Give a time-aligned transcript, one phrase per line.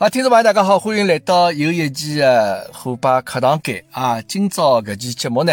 [0.00, 4.22] 好，听众朋友，大家好，欢迎来到又一期的虎爸课堂间啊！
[4.22, 5.52] 今朝搿期节目呢，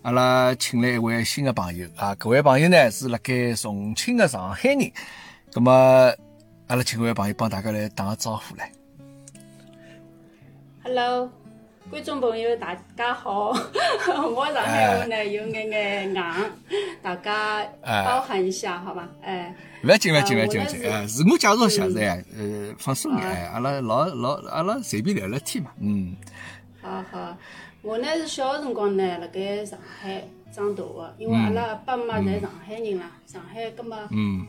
[0.00, 4.90] 阿拉请来一位新的朋友啊，搿位朋友呢是辣盖重庆的上海人，
[5.52, 6.10] 那么
[6.68, 8.72] 阿拉请搿位朋友帮大家来打个招呼来。
[10.84, 11.30] Hello，
[11.92, 16.24] 观众朋友大家好，我上海话呢有眼眼硬，
[17.02, 19.06] 大家包涵一下，好吧？
[19.20, 19.54] 哎，
[19.84, 20.80] 勿要紧，勿要紧，勿啊要紧，勿要紧。
[20.80, 26.16] 我呢是哎，自我介绍一下噻，呃，放松眼，哎阿拉老老阿拉随便聊聊天嘛，嗯，
[26.80, 27.36] 好好，
[27.82, 33.98] 我呢是小个辰光呢辣盖上海长大个，因为阿拉爸妈侪上海人啦，上海葛末，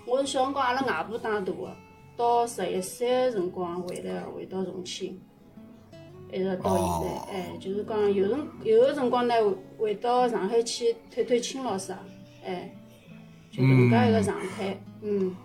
[0.07, 1.75] 我是小辰光阿拉外婆带大个，
[2.15, 5.19] 到十一岁个辰光回来回到重庆。
[6.33, 9.33] 一直到现在，哎，就是讲有辰有个辰光呢，
[9.77, 11.97] 回到上海去探探亲咯啥，
[12.45, 12.73] 哎，
[13.51, 15.35] 就搿能介一个状态，嗯，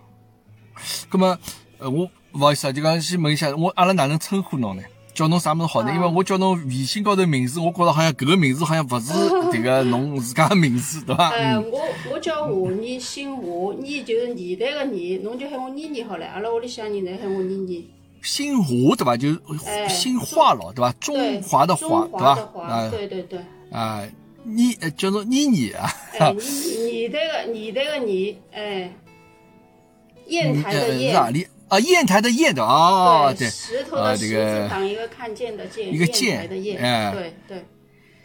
[1.08, 1.38] 葛么，
[1.78, 4.82] 呃，我勿好意思啊，就讲先问一下，我阿拉哪能称呼侬呢？
[5.14, 5.92] 叫侬啥物事好呢？
[5.92, 9.12] 因为我叫侬微信高头名字，我觉着好像搿个名字好像勿是
[9.50, 11.30] 迭 个侬自家个名字，对伐？
[11.30, 11.80] 哎，嗯，我
[12.12, 17.90] 我叫华妮，姓华， 妮就是年代个年，侬就喊我妮妮好了，阿拉屋里向人侪喊我妮妮。
[18.22, 19.16] 姓华对吧？
[19.16, 19.38] 就是
[19.88, 20.94] 姓华了，对吧？
[21.00, 22.18] 中，华的华，对伐？
[22.18, 24.06] 华的华，啊对对对，啊，
[24.44, 26.40] 妮呃叫做妮妮啊，哎，年
[26.92, 28.92] 年代个你这个你，哎，
[30.26, 31.46] 砚台的砚，里？
[31.68, 33.48] 啊，砚台的砚的哦，对。
[33.48, 37.64] 石头啊这的石个字旁一个看见的见，一个见台的砚，哎对对。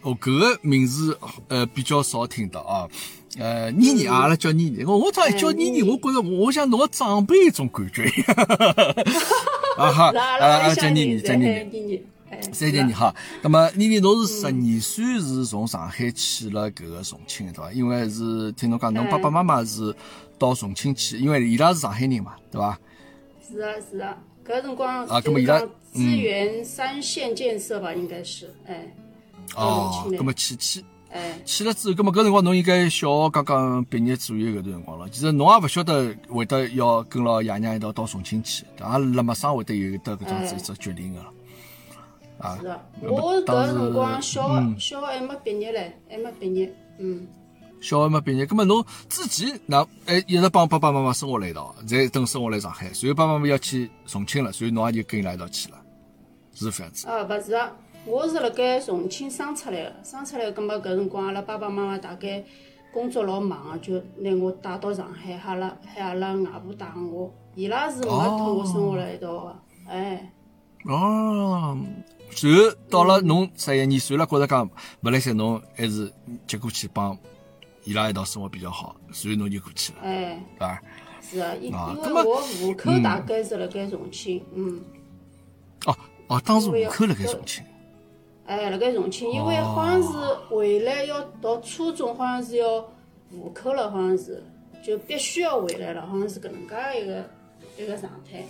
[0.02, 2.90] 哦，搿个名字呃比较少听到啊。
[3.40, 4.84] 呃，妮妮啊，阿拉叫妮妮。
[4.86, 8.04] 我我早一叫妮妮，我觉着我像侬个长辈 一种感觉。
[9.78, 12.04] 啊哈，啊啊叫妮妮，叫妮妮。
[12.52, 17.72] 三姐你好，那么妮妮，侬是十二岁是从上海去了搿个重庆对伐？
[17.72, 19.96] 因为是听侬讲，侬爸爸妈妈是
[20.40, 22.80] 到重庆去，因为伊拉是上海人嘛，对伐？
[23.48, 25.60] 是啊是啊，搿辰光啊搿么伊拉
[25.92, 28.92] 资源三线建设吧，应该是，哎，
[29.56, 35.08] 哦重庆，的葛么去去哎，去了之后，葛么搿辰光侬应该小学刚刚毕业左右搿段辰光了。
[35.10, 41.26] 其实侬也勿晓得会得要跟牢爷娘一道到重庆去，也辣马上会得有得搿种子一只决定个了。
[42.40, 47.28] 啊是，啊，那么我搿辰光小嗯学小学还没毕业嘞，还没毕业，嗯，
[47.80, 55.78] 小学没毕业，葛么侬之前那还一直帮爸爸妈妈生活辣一道，再等生活辣上海，随后爸爸妈妈要去重庆了，所以侬也就跟伊拉一道去了，
[56.56, 57.08] 是搿样子。
[57.08, 57.72] 啊，勿是啊，
[58.06, 62.44] 我是辣盖重庆生出来个，生出来葛末搿辰光阿拉爸爸妈妈大概
[62.92, 69.56] 工作老忙个，就拿我带到上海，喊阿拉喊阿拉外婆带我，伊拉是没同我生活辣一道个，
[69.88, 70.32] 哎。
[70.86, 71.78] 哦，
[72.32, 74.70] 随后到了侬十一年岁了，觉着讲
[75.02, 76.12] 勿来三，侬还是
[76.46, 77.18] 接过去帮
[77.86, 80.82] 伊拉一道生活比较好，所以侬就过去了，哎，对伐？
[81.22, 84.82] 是啊，因因为我户口大概是辣盖重庆，嗯，
[85.86, 85.96] 哦
[86.28, 87.64] 哦，当时户口辣盖重庆。
[88.46, 90.10] 哎，辣盖重庆，因为好像是
[90.50, 92.82] 回来要读初中，好像是要
[93.32, 94.44] 户口了，好像是
[94.86, 97.26] 就必须要回来了，好像是搿能介一个
[97.78, 98.44] 一个状态，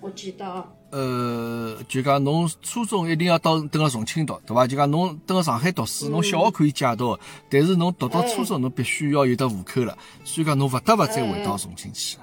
[0.00, 4.66] 我记得啊，呃，就讲侬初中一定要到等辣重庆读，对伐？
[4.66, 7.18] 就讲侬等辣上海读书，侬小学可以借读，
[7.50, 12.16] 但是侬读到初中，侬必须要有得户口了，所以讲侬勿得勿再回到重庆去，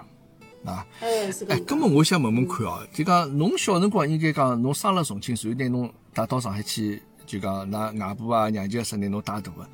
[0.66, 0.84] 啊。
[1.00, 9.70] 哎，是搿哎，根本我想问问看哦，就讲侬小辰光应该讲侬生辣重庆，随后拿侬带到上海去，就讲㑚外婆啊、娘舅啥拿侬带大个。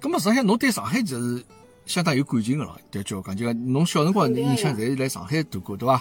[0.00, 1.44] 咁么实际上侬对上海就是
[1.86, 6.00] 相当有感情个咯，对叫我讲，就讲侬小辰光印象侪是来上海度过，对伐？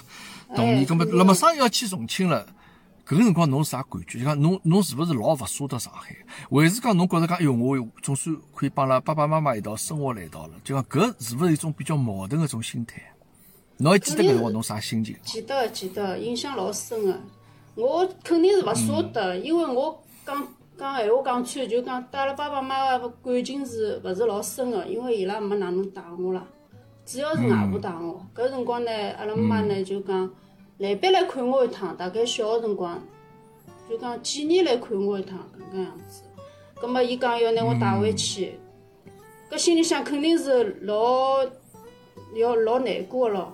[0.55, 2.45] 童哎年，咁么那么生要去重庆了。
[3.07, 4.19] 搿个辰光侬是啥感觉？
[4.19, 6.15] 就讲侬侬是勿是老勿舍得上海？
[6.51, 10.53] 还是讲侬觉着讲，哎哟，我总算可以帮拉爸爸妈妈一道生活辣一道了？
[10.63, 13.01] 就讲搿是勿是一种比较矛盾个一种心态？
[13.77, 15.15] 侬还记得搿辰光侬啥心情？
[15.23, 17.19] 记得记得，印象老深个。
[17.75, 26.45] 我肯定是勿舍得，因为我讲讲闲话讲穿，就讲对阿拉爸爸妈妈个感情是勿是老深个，因为伊拉没哪能带我啦，
[27.05, 28.25] 主要是外婆带我。
[28.35, 30.29] 搿辰光呢，阿拉妈呢就讲
[30.79, 33.01] 来必来看我一趟，大概小个辰光，
[33.90, 36.23] 就讲几年来看我一趟搿个样子。
[36.79, 38.59] 葛末伊讲要拿我带回去，
[39.49, 41.43] 搿心里向肯定是老
[42.35, 43.53] 要老难过个咯。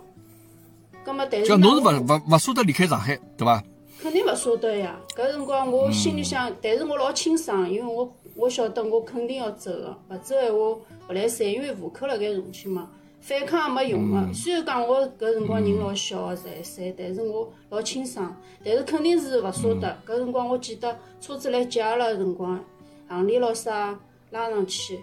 [1.04, 3.64] 葛末但是侬是我勿勿勿舍得离开上海，对伐？
[4.02, 4.96] 肯定勿舍得呀。
[5.16, 12.90] 搿辰光我心里想，但是我老清爽，因为我我晓得我肯定要走个，勿走闲话勿来三，因为户口辣盖重庆嘛，
[13.22, 14.34] 反抗也没用个。
[14.34, 19.98] 虽然讲我搿辰光人老小个十一岁，但是我老清爽，但是肯定是勿舍得。
[20.06, 22.64] 搿辰光我记得车子来接阿拉个辰光，
[23.10, 23.98] 行李咾啥
[24.32, 25.00] 拉上去。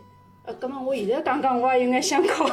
[0.47, 2.45] 呃，葛末我现在讲讲，我也有眼想哭。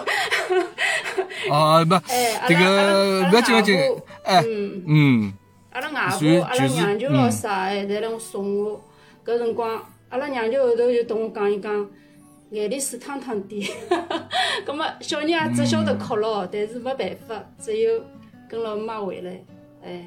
[1.52, 1.94] 啊， 不，
[2.48, 3.76] 这个阿拉勿要紧勿要紧，
[4.24, 5.34] 哎，嗯，嗯，
[5.72, 8.82] 阿拉外婆、阿拉娘舅咾啥，哎，侪来送我。
[9.26, 11.88] 搿辰光，阿拉娘舅后头就同我讲，伊讲
[12.52, 13.70] 眼泪水汤汤滴。
[14.66, 18.04] 葛末小人也只晓得哭咯，但是没办法，只有
[18.50, 19.40] 跟牢妈回来，
[19.86, 20.06] 哎。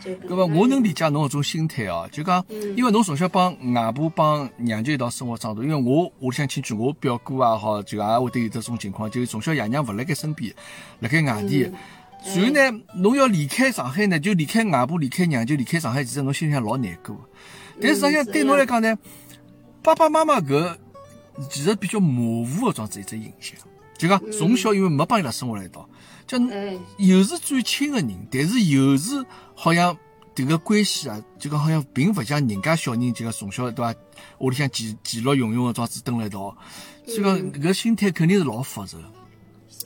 [0.00, 2.44] 搿么我能理解侬搿种心态哦，就讲，
[2.76, 10.54] 因为侬从小帮外婆帮娘舅一道生活长大，因为我屋里向亲戚，我表哥也好，就也会得有这种情况，就从小爷娘勿辣盖身边，
[11.00, 11.68] 辣盖外地。
[12.24, 17.16] 然后呢，侬要离开上海呢，就离开外婆，离开娘舅，离开上海，其实侬心里向老难过。
[17.80, 18.98] 但是实际上对侬来讲呢，
[19.82, 20.76] 爸爸妈妈搿
[21.48, 23.56] 其实比较模糊的状子一只印象，
[23.96, 25.88] 就讲从小因为没帮伊拉生活辣一道，
[26.26, 26.36] 就
[26.98, 29.24] 又是最亲的人，但是又是
[29.54, 29.96] 好像
[30.34, 33.94] 迭个关系啊，就讲好像并勿像人家小人，就讲从小对伐，
[34.38, 36.56] 屋里向其其乐融融的状子蹲辣一道，
[37.06, 38.98] 所以讲搿心态肯定是老复杂。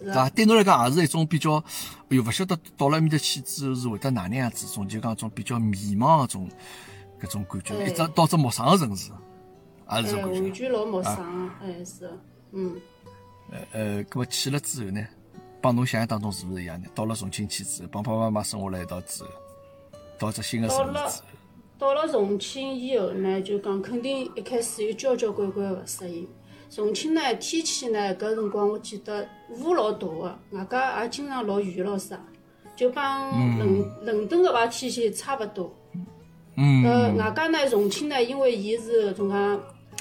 [0.05, 0.29] 对伐？
[0.31, 1.57] 对侬来讲也是一种比较，
[2.09, 6.49] 哎哟，勿晓得到了埃面搭去之后是会得哪能样子，种就讲种比较迷茫个种
[7.21, 7.87] 搿种感觉。
[7.87, 9.11] 一只到只陌生个城市，
[9.91, 10.41] 也是种感觉。
[10.41, 12.11] 完全老陌生，哎是，
[12.53, 12.77] 嗯。
[13.51, 15.07] 呃呃，搿么去了之后呢，
[15.61, 16.89] 帮侬想象当中是勿是一样呢？
[16.95, 19.29] 到了重庆去之后，帮爸爸妈妈生活辣一道之后，
[20.19, 21.11] 到只新个城市之后。
[21.79, 26.27] 到了重庆以后呢，就讲肯定一开始有交交关关勿适应。
[26.75, 32.19] 重庆呢，天气呢，搿辰光我记得雾老大个，外加也经常落雨咯啥，
[32.75, 35.71] 就帮伦伦敦搿排天气差勿多。
[36.57, 36.83] 嗯。
[36.83, 39.35] 呃，外加呢，重庆呢，因为伊是种介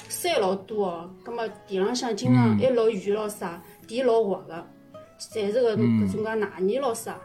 [0.08, 4.66] 山老多哦，葛末地浪向经常一落雨咯啥，地老滑个，
[5.18, 7.20] 侪是搿搿种介泥泥咯啥，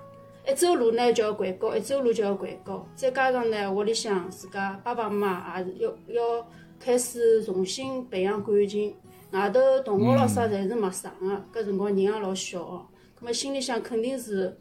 [0.46, 6.48] 一走路呢就要掼高，一走路就要掼高，再加上呢，屋里向自家爸爸妈妈也是要要
[6.78, 8.94] 开始重新培养感情。
[9.32, 14.58] 外头同学咯啥侪是陌生个，搿辰光人也老小哦，葛末心里向肯定是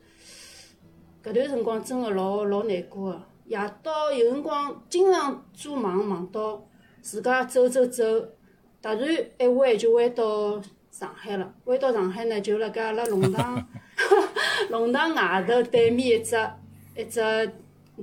[1.22, 3.22] 搿段辰光真个老老难过个。
[3.46, 6.66] 夜到有辰光经常做梦梦到
[7.00, 8.02] 自家走走走，
[8.82, 9.08] 突然
[9.38, 10.60] 一弯就弯到
[10.90, 11.54] 上海了。
[11.66, 13.64] 弯到上海呢，就辣盖阿拉弄堂
[14.70, 16.36] 弄堂外头对面一只
[16.96, 17.20] 一只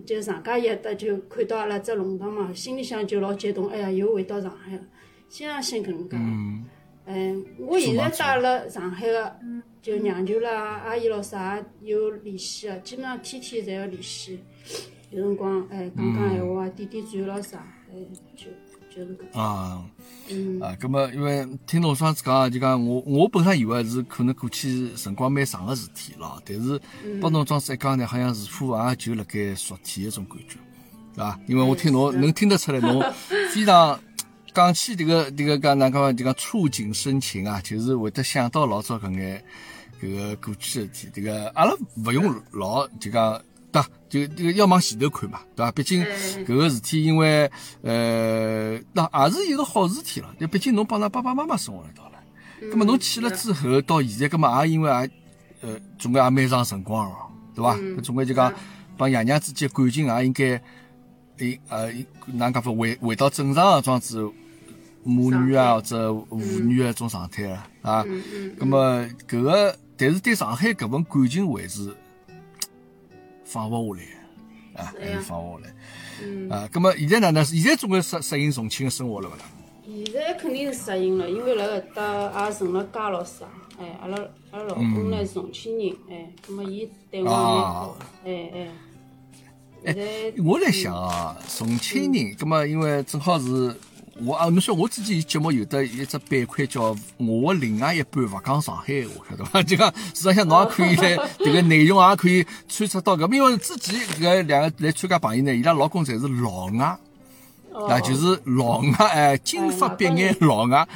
[0.05, 4.81] 就上家一搭就看到阿拉只弄堂嘛，心里向就老激动，哎呀，又回到上海了。
[5.33, 6.15] 经常性搿能介，
[7.07, 9.35] 嗯，我现在带了上海个，
[9.81, 14.39] 就娘舅啦、阿姨咯啥有联系个，基本上天天侪要联系。
[15.09, 17.57] 有辰光，哎，讲讲闲话啊，点点赞咯啥，
[17.91, 17.95] 哎，
[18.35, 18.45] 就
[18.95, 19.41] 就是搿种。
[19.41, 19.83] 啊，
[20.29, 26.79] 嗯，啊，葛么因为听侬上次讲，就讲我我本身以为是可能过去辰光蛮长个事体咯，但是
[27.19, 30.59] 帮侬庄子一讲呢，好像似乎也就辣盖昨天一种感觉，
[31.15, 31.39] 对伐？
[31.47, 33.03] 因为我听侬能听得出来，侬
[33.49, 33.99] 非常。
[34.53, 39.43] 讲起这个这个讲哪个这个触景生情啊，就是会得想到老早搿眼
[40.01, 41.09] 搿个过去事体。
[41.13, 41.73] 这个阿拉
[42.05, 43.41] 勿用老就讲，
[43.71, 43.89] 对伐？
[44.07, 45.71] 就这个要往前头看嘛，对伐？
[45.71, 46.03] 毕竟
[46.45, 47.49] 搿个事体，因为
[47.81, 50.33] 呃，那也是一个好事体了。
[50.39, 55.11] 就毕竟侬帮㑚爸爸妈妈生活一道了，葛么侬去了之后到现在，葛末也因为也
[55.61, 57.15] 呃，总归也蛮长辰光了，
[57.55, 57.75] 对伐？
[58.03, 58.53] 总归就讲
[58.97, 60.61] 帮爷娘之间感情也应该，
[61.39, 61.91] 诶呃，
[62.27, 64.31] 哪讲法回回到正常个状子。
[65.03, 68.05] 母女啊，或者父女啊，种状态啊啊。
[68.57, 71.93] 那么，搿个，但是对上海搿份感情还是
[73.43, 76.55] 放勿下来啊，还是放勿下来。
[76.55, 77.43] 啊，那么现在哪能？
[77.43, 79.39] 现在总归适适应重庆的生活了勿啦？
[79.85, 83.45] 现在肯定是适应了，因为辣搿搭也成了家老啥。
[83.77, 84.17] 哎，阿拉
[84.51, 88.67] 阿拉老公呢是重庆人，哎，那么伊对我哎哎。
[89.85, 93.75] 哎，我来想啊，重庆人，那么因为正好是。
[94.21, 99.61] 我啊，侬说我之前节目有的一只板块叫“我的另外一半勿讲上海话”，晓得伐？
[99.63, 106.97] 就讲实际上侬也可以来这个内容也可以穿插到搿，因为之前搿两个来参加朋友呢，伊拉老公侪是老外，
[107.89, 110.87] 啊，就是老外哎，金发碧眼老外，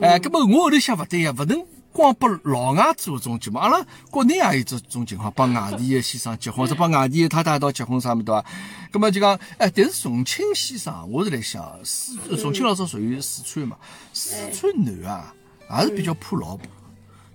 [0.00, 1.62] 哎，搿么我后头想勿对呀，勿能。
[1.92, 8.44] 光拨老外做种节目，阿拉国内也有这种情况，帮外地的先生结婚，或者帮外地的太太一道结婚啥么对伐？
[8.92, 13.76] 那么就讲，哎，但是重庆先生，我是来想，四重庆老早属于四川嘛，
[14.12, 15.34] 四川男啊，
[15.68, 16.66] 还是比较怕老婆，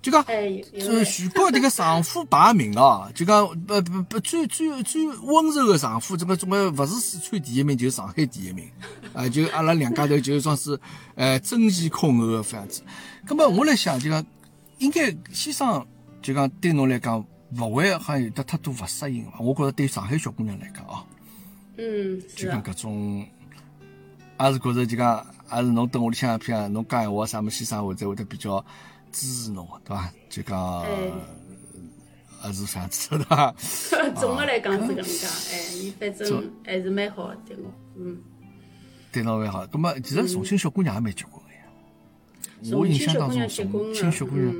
[0.02, 8.68] 就讲，就全国这个丈夫排名哦，就讲不不不最最最温柔的丈夫，这个总归不是四川第一名，就是上海第一名，
[9.14, 10.80] 啊， 就阿拉两家头就算是，
[11.16, 12.82] 呃，争先恐后的这样子。
[13.30, 14.26] 那么我来想，就讲。
[14.80, 15.86] 应该先生
[16.22, 17.26] 就讲对侬来讲，
[17.58, 19.40] 勿会好像有得太多勿适应伐？
[19.40, 21.04] 我觉着对上海小姑娘来讲哦，
[21.78, 23.26] 嗯，就讲搿种，
[24.38, 28.64] 还是觉着就讲，还是侬等屋里向，譬如侬讲闲话啥么，先生会得会得比较
[29.12, 30.12] 支持侬，对伐？
[30.30, 30.84] 就讲，
[32.40, 33.52] 还是啥子对伐？
[34.20, 38.18] 总的来讲是搿能介，哎，伊反正还是蛮好的对我，嗯。
[39.12, 41.42] 对侬蛮好，葛末其实重庆小姑娘也蛮结棍。
[42.72, 44.56] 我印象当中，重庆小姑娘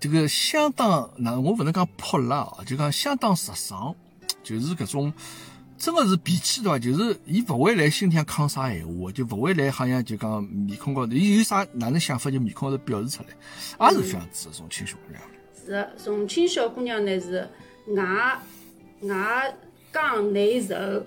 [0.00, 3.94] 这个相当，那我勿能讲泼辣哦，就讲相当直爽，
[4.42, 5.12] 就是搿种
[5.78, 6.78] 真个是脾气对伐？
[6.78, 14.48] 就是伊勿会来心里向抗啥闲话，就勿会来好像就讲面孔高头，伊有啥哪能想法就面孔高头表示出来，也是这样子。
[14.52, 15.22] 重庆小姑娘
[15.64, 17.48] 是重庆小姑娘呢是
[17.88, 18.42] 外
[19.02, 19.54] 外
[19.90, 21.02] 刚内柔，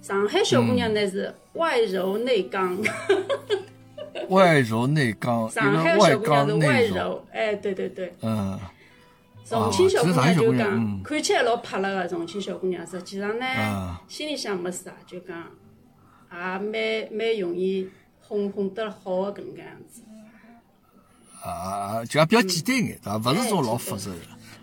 [0.00, 2.78] 上海小姑娘呢是外柔内刚。
[4.32, 8.14] 外柔内刚，上海小姑娘是外柔，哎，对对对。
[8.22, 8.58] 嗯。
[9.44, 13.46] 重庆小姑娘就讲，看起来老泼辣个，重庆小姑娘实际上呢，
[14.08, 15.36] 心里向没啥，就讲
[16.30, 16.72] 也蛮
[17.12, 20.02] 蛮容易哄哄得好个搿能介样子。
[21.42, 23.32] 啊，就讲比较简单眼，对伐？
[23.32, 24.16] 勿是种老复杂个。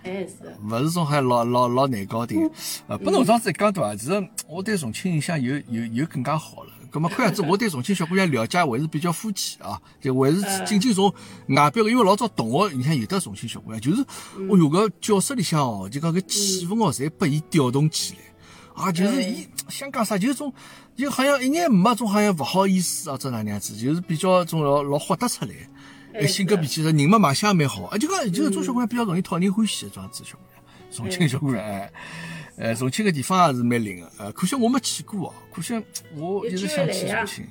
[0.03, 0.55] 哎是。
[0.63, 2.49] 勿是种还老老老难搞定。
[2.87, 3.95] 呃，拨侬这样子一讲对伐？
[3.95, 6.71] 其实我对重庆印象又又又更加好了。
[6.91, 11.13] 咁么看样子，我对重庆小姑娘了解还是比较肤浅啊，就还是仅仅从
[11.49, 14.01] 外表，因为老早同学，你看有的重庆小姑娘，就是，
[14.49, 20.51] 哦哟个教室里向哦，就讲个气氛哦，侪拨伊调动起来，啊，就是伊想讲啥，就是种，
[20.95, 31.91] 就好像一眼没种好像勿好意思啊，这哪能样子，就是比较种老老豁得出来，性格脾气人嘛卖相蛮好，啊，就讲就是种小姑娘比较容易讨人欢喜的这样子小姑娘，重庆小姑娘哎。
[32.59, 35.81] 呃，重庆个地方也是蛮灵个，呃，可惜我没去过哦，可惜
[36.13, 37.47] 我一直想去重庆。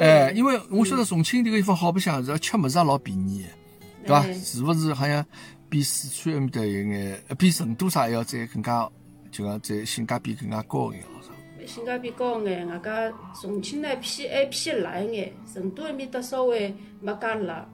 [0.00, 3.44] 哎，因为我晓得重庆这个地方好白相，是吃物事也老便宜，
[4.06, 4.22] 对伐？
[4.32, 5.26] 是勿是好像
[5.68, 8.88] 比四川埃面搭有眼，比成都啥还要再更加，
[9.32, 11.66] 就讲再性价比更加高一眼，好像。
[11.66, 17.68] 性价比高眼，外加重庆呢偏还偏辣一眼，成都埃面搭稍微没介辣。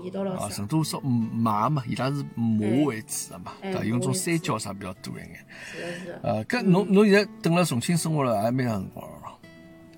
[0.00, 5.46] 味道老成都说马嘛，伊拉是麻为主的嘛，对用种山椒啥比较多一眼。
[5.72, 6.18] 是是。
[6.22, 9.38] 呃，搿侬侬现在等辣重庆生活了，还蛮长辰光了。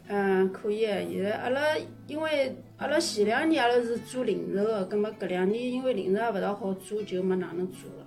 [0.08, 0.92] 嗯，可以个。
[1.10, 1.60] 现在阿拉
[2.06, 8.06] 因为阿拉前两年阿拉是做零售个，葛末搿两年因为零售也勿大好做，就没哪能做了。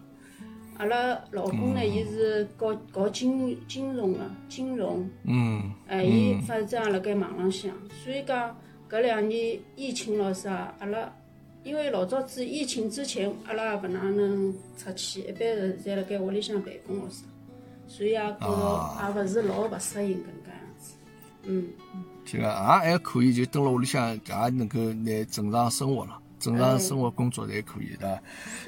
[0.78, 5.10] 阿拉老公呢，伊是搞搞金金融个，金融。
[5.24, 5.72] 嗯。
[5.88, 7.72] 哎，伊反正也辣盖网浪向，
[8.04, 8.56] 所以讲
[8.90, 11.12] 搿两年疫情咯啥，阿拉。
[11.68, 17.26] 因为老早子疫情之前，阿拉也勿哪能出去，一般是在辣盖屋里向办公咯啥，
[17.90, 20.94] 所以也觉着也勿是老勿适应搿能介样子。
[21.44, 21.68] 嗯，
[22.26, 22.50] 就讲
[22.86, 28.08] 也还可以，就蹲辣屋里向也能够拿正常生活了，正常生活工作侪可以，对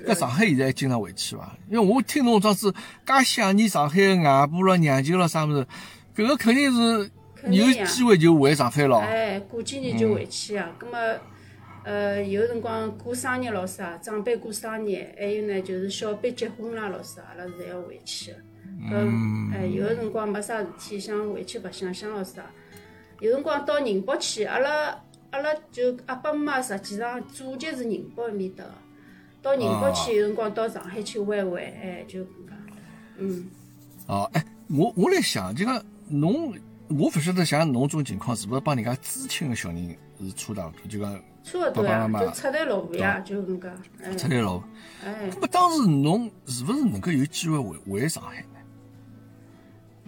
[0.05, 0.13] 伐？
[0.13, 1.55] 搿上海现在经常回去伐？
[1.71, 2.69] 因为我听侬这样子
[3.05, 5.65] 介想念上海个外婆了、娘舅了啥物事，
[6.13, 7.09] 搿个肯定是
[7.49, 8.99] 有机会就回上海咯。
[8.99, 10.97] 哎，过几年就回去啊，葛末。
[11.89, 18.37] 呃，有辰光过生日咯啥，长辈过生日，还有呢，就是小辈结婚啦老啥，阿拉是要回去的。
[18.91, 19.49] 嗯。
[19.51, 22.45] 哎，有辰光没啥事体，想回去白相相咯啥。
[23.21, 24.95] 有辰光到宁波去，阿拉
[25.31, 28.63] 阿拉就阿爸妈实际上祖籍是宁波埃面搭。
[29.41, 32.73] 到宁波去，有辰光到上海去玩玩，哎，就搿能介。
[33.17, 33.47] 嗯。
[34.05, 36.53] 哦，哎，我我来想，就讲侬，
[36.87, 40.73] 我勿晓得像侬种情况，是勿是帮人家知青个小人是差大多？
[40.89, 41.21] 就讲。
[41.41, 44.17] 差勿多呀，就出台路呀，就搿能介。
[44.17, 44.61] 出台路。
[45.03, 45.29] 哎。
[45.33, 48.59] 那么当时侬是勿是能够有机会回回上海呢？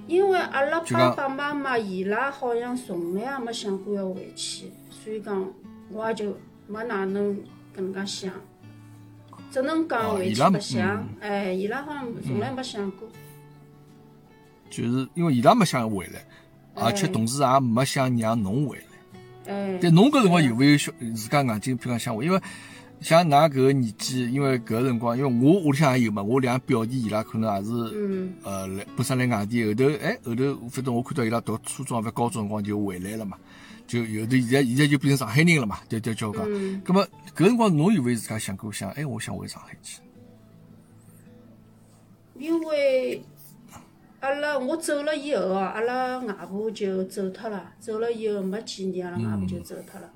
[0.08, 5.48] 因为阿拉爸爸妈妈伊拉好像从来也没想过要回去，所以讲
[5.90, 6.38] 我也就
[6.68, 7.36] 没哪能
[7.74, 8.34] 搿能介想，
[9.50, 11.08] 只能讲回去白相。
[11.22, 13.08] 哎，伊拉好像从来没想过。
[14.70, 16.26] 就是因为伊拉没想回来，
[16.76, 18.84] 而且同时也没想让侬回来。
[19.52, 22.26] 哎，但侬搿辰光有勿有小自家硬劲，比方想回？
[22.26, 22.40] 因为
[23.02, 33.38] 像㑚搿个年纪，因为搿个辰光，因为我屋里向也有嘛，我两表弟伊拉可能也是，呃，来本身来外地，后头哎后头，反正我看到伊拉读初中或高中辰光就回来了嘛，
[33.88, 36.48] 就有的现在现在就变成上海人了嘛，对对，叫我讲。
[36.86, 37.06] 咁么
[37.36, 40.00] 搿辰光侬有勿有自家想过想，哎，我想回上海去？
[42.38, 43.22] 因为。
[44.22, 47.74] 阿拉我走了以后哦，阿拉外婆就走脱了。
[47.80, 50.12] 走了以后没几年，阿拉外婆就走脱了。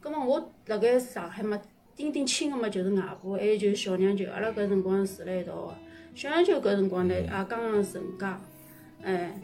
[0.00, 1.56] 葛末我辣盖上海嘛，
[1.94, 4.28] 顶顶亲个嘛就是外婆，还有就是小娘舅。
[4.28, 5.74] 阿拉搿辰光住辣一道个。
[6.16, 8.40] 小娘舅搿辰光呢也刚刚成家，
[9.04, 9.40] 哎，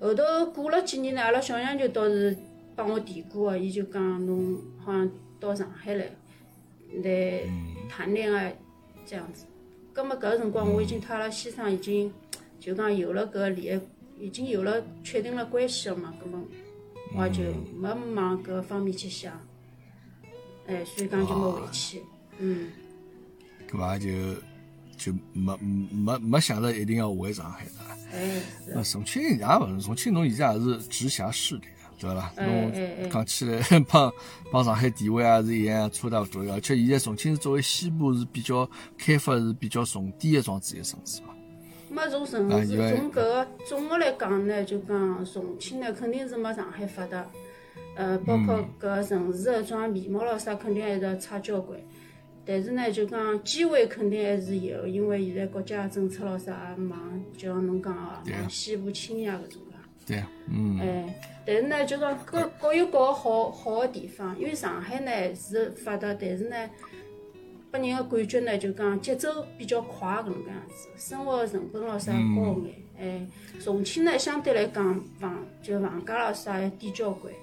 [0.00, 2.36] 后头过了几年呢，阿拉小娘舅倒是
[2.74, 5.08] 帮我提过个，伊就讲侬好像
[5.38, 6.06] 到上海来
[7.04, 7.40] 来
[7.88, 8.58] 谈恋爱
[9.06, 9.46] 这样子。
[9.92, 12.12] 葛末搿个辰光我已经脱阿拉先生已经。
[12.64, 16.40] 就讲有了搿恋爱，已经有了确定了关系了嘛，葛末
[17.14, 17.42] 我就
[17.78, 19.38] 没往搿方面去想，
[20.66, 22.02] 哎，所以讲就没回去，
[22.38, 22.70] 嗯。
[23.70, 24.08] 搿嘛就
[24.96, 27.72] 就没没没想着一定要回上海的。
[28.14, 31.66] 哎，是那重庆也勿是，重庆侬现在也是直辖市的，
[31.98, 32.72] 对伐侬
[33.10, 34.10] 讲起来帮
[34.50, 36.42] 帮上海地位也是一样，差大勿多。
[36.50, 38.66] 而且现在重庆是作为西部是比较
[38.96, 41.33] 开发是比较重点的这样子一个城市嘛。
[41.94, 47.24] 没从城市从搿个总的来讲呢，就讲重庆呢肯定是没上海发达，
[47.96, 51.78] 呃，包括搿个城市的种面貌咯啥，肯定还是要差交关。
[52.44, 59.74] 但是呢，就讲机会肯定还是有，因为现在国家政策咯啥也往，就像侬讲啊往西部倾斜搿种个。
[60.06, 61.14] 对，嗯，哎，
[61.46, 66.56] 但是呢，就讲各各有各个好好的地方，因为上海呢是发达，但是呢，
[67.74, 72.74] 拨人个感觉呢就讲节奏比较快搿能介样子，生活成本咯啥高眼。
[72.96, 73.26] 哎，
[73.60, 77.34] 重庆呢相对来讲房就房价咯啥要低交关，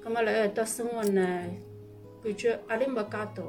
[0.00, 1.42] 葛末辣搿搭生活呢，
[2.22, 3.42] 感觉压力没介大。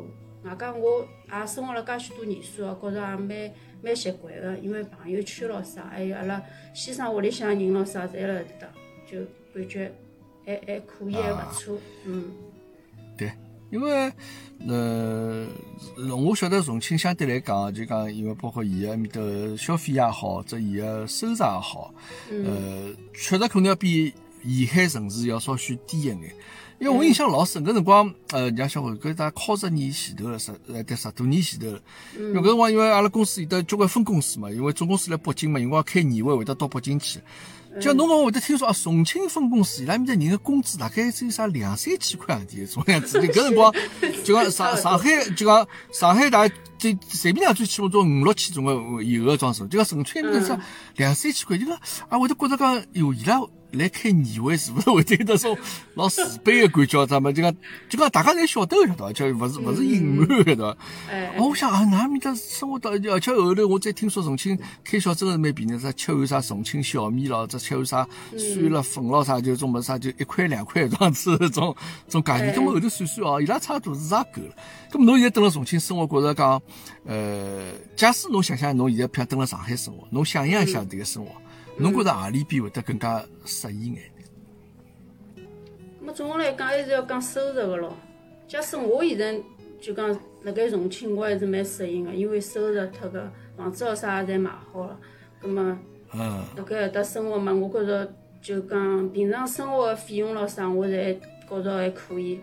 [0.44, 3.54] 外加我也生活了介许多年数哦，觉着也蛮
[3.84, 6.42] 蛮习惯个，因为朋友圈咯啥，还有阿拉
[6.74, 8.68] 先生屋里向人咯啥，侪辣搿搭，
[9.06, 9.20] 就
[9.54, 9.92] 感觉
[10.44, 12.32] 还还可以，还勿错，嗯。
[13.72, 14.12] 对，因为
[14.68, 15.48] 呃，
[16.16, 19.22] 我晓得重庆相对来讲，就讲因为包括伊个埃面搭
[19.58, 21.94] 消费也好，或者伊个收入也好，
[22.30, 26.18] 呃，确实可能要比沿海城市要稍许低一眼。
[26.78, 31.80] 因为我印象老深，搿辰光，呃，人家小伙搿大靠十年前头了，十呃得十多年前头了。
[32.18, 37.22] 因为搿辰光，因为阿拉公司有得交关分公司嘛，因为总公司辣北京嘛，有辰光开年会会得到北京去。
[37.82, 43.20] 就侬讲会得听说啊，重庆分公司伊拉面搭人的工资大概只有啥两三千块洋钿，种 样子。
[43.20, 43.74] 搿辰光
[44.24, 50.60] 就讲 上上海就讲上海大概最随便讲最起码做五六千种个有个装修，就讲纯粹面搭啥
[50.96, 51.78] 两三千块，就讲
[52.10, 53.40] 啊我就觉着讲哟伊拉。
[53.78, 55.58] 来开年会是勿是会得有得种
[55.96, 57.06] 老自卑个感觉？
[57.06, 57.56] 咱们就讲
[57.90, 59.14] 就讲大家侪晓得个晓得伐？
[59.14, 60.78] 就勿是勿是隐瞒个对伐？
[61.10, 71.76] 哎，我想啊，哪面搭生活到，而且后头我再听说重庆开销真个是蛮便宜，啥吃碗啥重庆小面咯，再吃碗啥酸辣粉咯啥，就种么啥就一块两块这样子种
[72.10, 72.50] 种价钿。
[72.50, 74.56] 哎咁么后头算算哦，伊拉差大是也够了。
[74.92, 76.62] 咁侬现在蹲辣重庆生活，觉着讲，
[77.06, 81.32] 呃，假使侬想想侬现在譬如蹲辣上海生活，侬想象一下迭个生活，
[81.78, 84.02] 侬觉着何里边会得更加适宜眼？
[86.02, 87.96] 咁么总的来讲还是要讲收入个咯。
[88.48, 89.38] 假使我现在
[89.82, 90.10] 就讲
[90.44, 94.98] 辣盖重庆，我还是蛮适应个，因为收入脱个房子咯啥也侪买好了。
[95.42, 95.80] 咁么
[96.14, 101.18] 嗯，辣盖搿搭生活嘛，我觉着就讲平常生活个费用咯啥，我侪
[101.50, 102.40] 觉着还可以。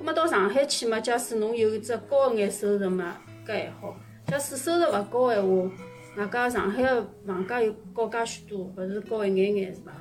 [0.00, 3.94] 咁么到上海去嘛，假使侬有只高一眼收入嘛，搿还好。
[4.26, 5.70] 假使收入勿高闲话，
[6.16, 9.92] 外加上海个房价又高介许多，勿是高一眼眼是伐？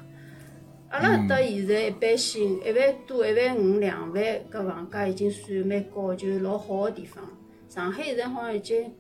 [0.89, 7.23] 阿拉搿搭现在一般性一万多、一万五、两万搿房价已经算蛮高，就是老好个地方。
[7.67, 8.91] 上海现在好像已经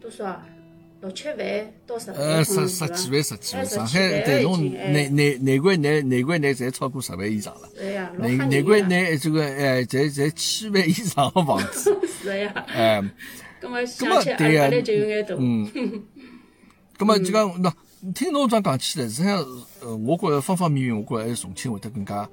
[0.00, 0.46] 多少啊？
[1.00, 7.68] 六七万到十万呃，十十几万、十几万，哎上海对侬已经哎难难难怪难难怪难侪超过十万以上了。
[7.74, 12.52] 对呀，老难吓难怪人呀，难这个哎，侪侪千万以上的房子， 是呀。
[12.68, 13.02] 哎，
[13.60, 15.34] 葛么么想起压力就有眼大。
[15.36, 15.68] 嗯，
[17.02, 17.72] 咁么就讲喏，
[18.14, 19.44] 听侬这样讲起来，实际上
[19.80, 22.28] 呃，我觉着方方面面，我觉着还是重庆会得更加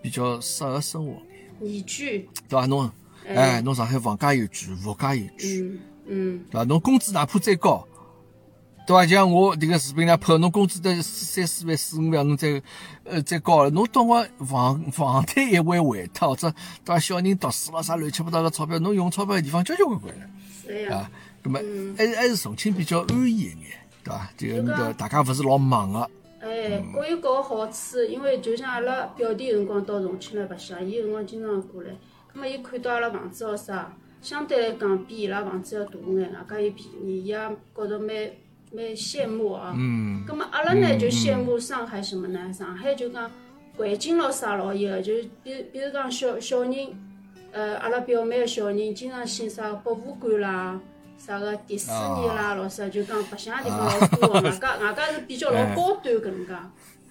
[0.00, 1.20] 比较适合生活，
[1.60, 2.66] 宜居，对伐？
[2.66, 2.88] 侬
[3.26, 4.54] 哎，侬上海房价又贵，
[4.86, 6.64] 物价又贵，嗯嗯，对伐？
[6.64, 7.84] 侬工资哪怕再高，
[8.86, 9.04] 对伐？
[9.04, 12.62] 就像我迭个视频里拍，侬工资得三四万、四五万，侬再
[13.02, 16.48] 呃再高了，侬到我房房贷一还还脱，或者
[16.84, 16.98] 对伐？
[17.00, 20.94] 小人读书了啥乱七八糟个钞票，侬用钞票个地方交交关关了。
[20.94, 21.10] 啊，，
[21.42, 21.58] 咁么
[21.98, 24.28] 还是还是重庆比较安逸一眼，对伐？
[24.36, 26.10] 这个那个大家勿是老忙个，
[26.40, 31.90] 哎，各有各个好处，因为就像阿拉表弟有辰光到重庆来白相，伊有辰光经常过来，
[32.32, 37.36] 葛末伊看到阿拉房子哦啥，相对来讲比伊拉房子要大眼，外加又便宜，伊也
[37.74, 38.08] 觉着蛮
[38.72, 39.74] 蛮羡慕啊。
[39.76, 42.52] 嗯，咁么阿拉呢就羡慕上海什么呢？
[42.52, 43.30] 上海就讲
[43.76, 46.88] 环境咯啥老一个，就是比比如讲小小人，
[47.52, 50.80] 呃，阿拉表妹个小人经常寻啥博物馆啦，
[51.24, 56.52] 啥个迪士尼啦，老啥就讲白相个地方老多个，外加外加是比较老高端搿能介，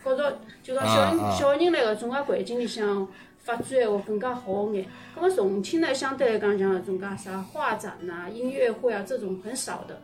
[0.04, 3.08] 觉着就讲小小人辣搿种介环境里向
[3.40, 4.86] 发展闲话更加好眼。
[5.16, 10.02] 葛末重庆呢，相对来讲像搿种介啥画展呐、音乐会啊这种很少的。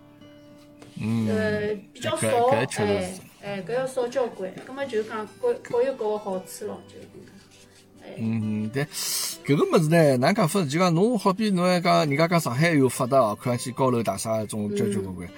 [1.02, 4.50] 嗯，呃，比较少，哎哎，搿要少交关。
[4.66, 6.96] 葛末就讲各各有各个好处咯，就。
[8.18, 8.86] 嗯，对，
[9.46, 10.64] 搿个物事呢，哪讲法？
[10.66, 15.30] 就讲侬好比侬还讲，人家讲上海有发达哦，看上去高楼大厦种交交关关，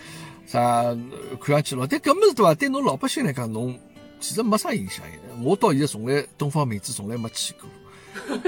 [0.47, 0.97] 啥呃
[1.41, 2.53] 看上去咯，但搿物事对伐？
[2.55, 3.77] 对侬老百姓来讲，侬
[4.19, 5.43] 其实没啥影响的。
[5.43, 7.69] 我到现在从来东方明珠从来没去过，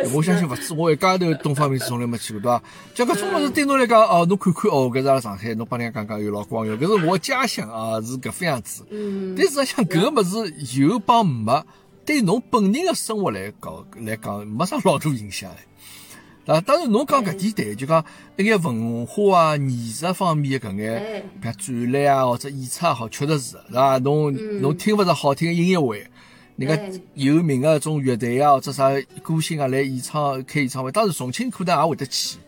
[0.13, 2.63] 我相信勿止我一家头东方明珠从来没去过，对伐？
[2.93, 8.83] 就搿种物事对侬来讲，哦，侬看看哦，搿是阿拉上海，侬帮人家讲讲有老光荣，搿是我家乡啊，是搿副样子。
[8.89, 11.63] 嗯，但实际上搿个物事有帮没，
[12.11, 16.53] 对侬本人的生活来讲来讲，没啥老大影响嘞。
[16.53, 18.03] 啊，当然侬讲搿点对，就讲
[18.35, 23.97] 一眼文化啊、艺术方面的搿眼，哎，比如展览啊或者演出也好，确实是，是伐？
[23.99, 26.05] 侬侬听勿着好听的音乐会，
[26.57, 28.91] 人家哎有名个种乐队啊或者啥
[29.23, 32.39] 歌星啊来演唱开演唱会，当然重庆可能也会得去，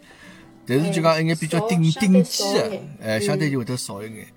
[0.67, 4.27] 但是就讲一眼比较顶顶级个少一眼，哎，相对就会得少一眼。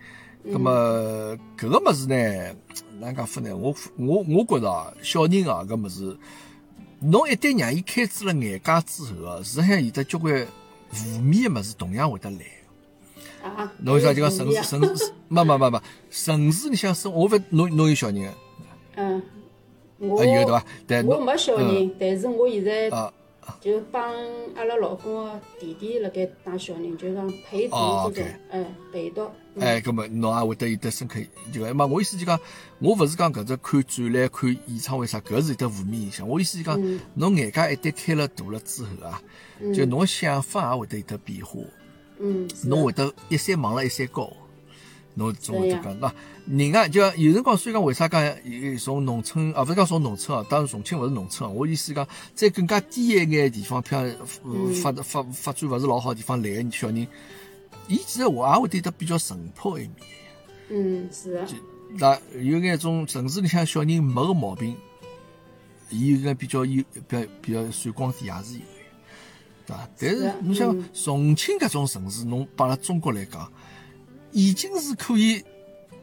[0.45, 2.55] 那么搿个物事呢，
[3.01, 3.57] 哪能讲法呢？
[3.57, 6.17] 我我我觉着啊，小人啊搿物事，
[7.01, 10.47] 侬一旦让伊开支了眼界之后啊，实际上有得交关
[10.91, 12.39] 负面个物事同样会得来。
[13.43, 15.81] 啊，侬想就讲城市有城市，没没没没，
[16.11, 18.35] 城市里向生活，我勿侬侬有小人个，
[18.97, 19.23] 嗯，
[19.99, 21.09] 我啊有对伐？
[21.09, 23.13] 我没小人，但是我现在啊
[23.61, 24.13] 就帮
[24.57, 29.31] 阿拉老公个弟弟辣盖带小人，就讲陪读哦这种哎，陪读。
[29.57, 31.19] 嗯哎，葛么侬也会得有得深刻，
[31.51, 32.39] 就讲，嘛，我意思就讲，
[32.79, 36.29] 我勿是讲搿只看展览、看演唱会啥，搿是有得负面影响。
[36.29, 39.23] 我意思就讲，嗯侬眼界一旦开了大了之后啊，
[39.75, 41.59] 就侬想法也会得有得变化，
[42.19, 44.31] 嗯，侬会得一山望了一山高。
[45.19, 46.13] 侬总会得讲，那
[46.47, 54.15] 人啊就像有辰光，所以讲为啥讲有从农村啊，勿是讲从农村啊，当然重庆勿是农村啊，我意思讲，在更加低一眼地方，譬
[54.45, 57.09] 如发发发展勿是老好地方来个小人，
[57.89, 59.93] 伊其实我也会对得比较淳朴一面。
[60.69, 61.47] 嗯，是的，
[61.99, 64.77] 那有眼种城市里向小人没个毛病，
[65.91, 68.67] 伊有眼比较有比较比较闪光点也是有的，
[69.67, 69.89] 对伐？
[69.99, 73.51] 但是是的侬想嗯重庆搿种城市，侬摆辣中国来讲，
[74.33, 75.45] 已经是可以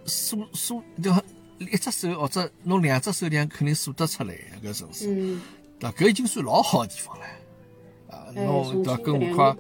[0.06, 1.12] 数数就
[1.60, 5.42] 一只手或者侬两只手里向肯定数得出来的搿城市，嗯，
[5.78, 5.98] 对伐？
[5.98, 7.26] 搿已经算老好的地方了。
[8.10, 9.58] 啊，哎，侬重对更何况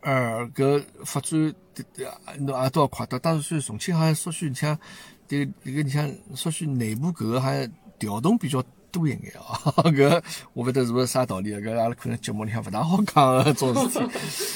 [0.00, 1.54] 呃，搿发展
[2.38, 3.18] 侬也都要快到。
[3.18, 4.76] 当然，算重庆好像稍许你像
[5.28, 9.82] 迭个这个你像稍许内部搿个好像调动比较多一眼哦。
[9.90, 10.22] 搿
[10.54, 11.58] 我勿晓得是勿是啥道理啊？
[11.58, 13.98] 搿阿拉可能节目里向勿大好讲搿种事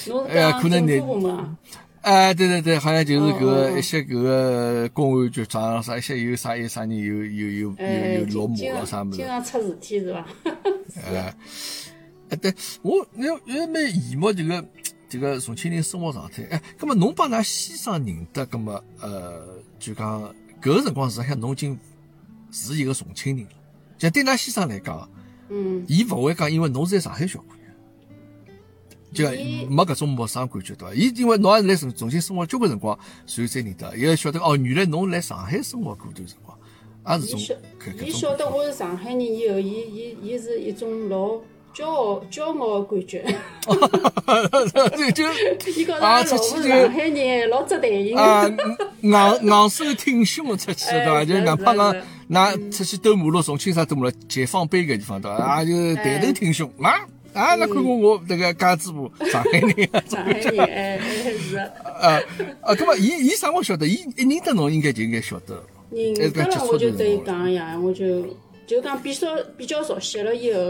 [0.05, 0.13] 体。
[0.31, 1.57] 哎呀可能你政府部门啊？
[2.03, 9.27] 哎，对对对，好像就是搿个一些搿个公安局长啥，一些有啥有啥人有有有哎，有有落马了啥物事经。
[9.27, 10.27] 常出事体是伐？
[11.07, 11.35] 哎，
[12.31, 12.53] 哎，对
[12.83, 14.65] 我有有蛮羡慕这个
[15.13, 16.43] 这个重庆人生活状态。
[16.45, 20.23] 哎，葛么侬帮㑚先生认得，那么呃，就讲
[20.63, 21.79] 搿个辰光，实际上侬已经
[22.51, 23.53] 是一个重庆人了。
[23.99, 25.07] 就对㑚先生来讲，
[25.51, 27.59] 嗯，伊勿会讲，因为侬是在上海小姑娘。
[29.13, 30.95] 就伊没搿种陌生感觉对伐？
[30.95, 33.95] 伊因为侬也是来重重庆生活交关辰光，所以才认得。
[33.95, 36.59] 伊也晓得哦，原来侬来上海生活过段辰光，
[37.07, 37.39] 也是种
[38.03, 38.11] 伊。
[38.11, 41.39] 晓得我是上海人以后，伊伊伊是一种老
[41.75, 43.25] 骄傲骄傲的感觉。
[44.93, 48.17] 就就伊觉着啊出去就上海人老值弹性。
[48.17, 48.47] 啊，
[49.01, 51.15] 硬硬手挺胸的出去，对伐？
[51.15, 55.37] 哎就是硬胖硬是是，那出去兜马路，重庆啥兜马路，解放碑搿地方对伐？
[55.37, 56.93] 啊，就是抬头挺胸啊
[57.35, 57.55] 啊！
[57.57, 61.63] 那看看我这个家嘴巴，上海人啊，上海人， 哎哎是的，
[62.01, 62.21] 啊
[62.61, 62.75] 啊！
[62.75, 65.63] 搿么伊伊啥我晓得，伊一认得侬应该就应该晓得。
[65.91, 68.23] 认得了我就对伊讲呀，我就
[68.67, 70.61] 就讲比较比较熟悉了以后，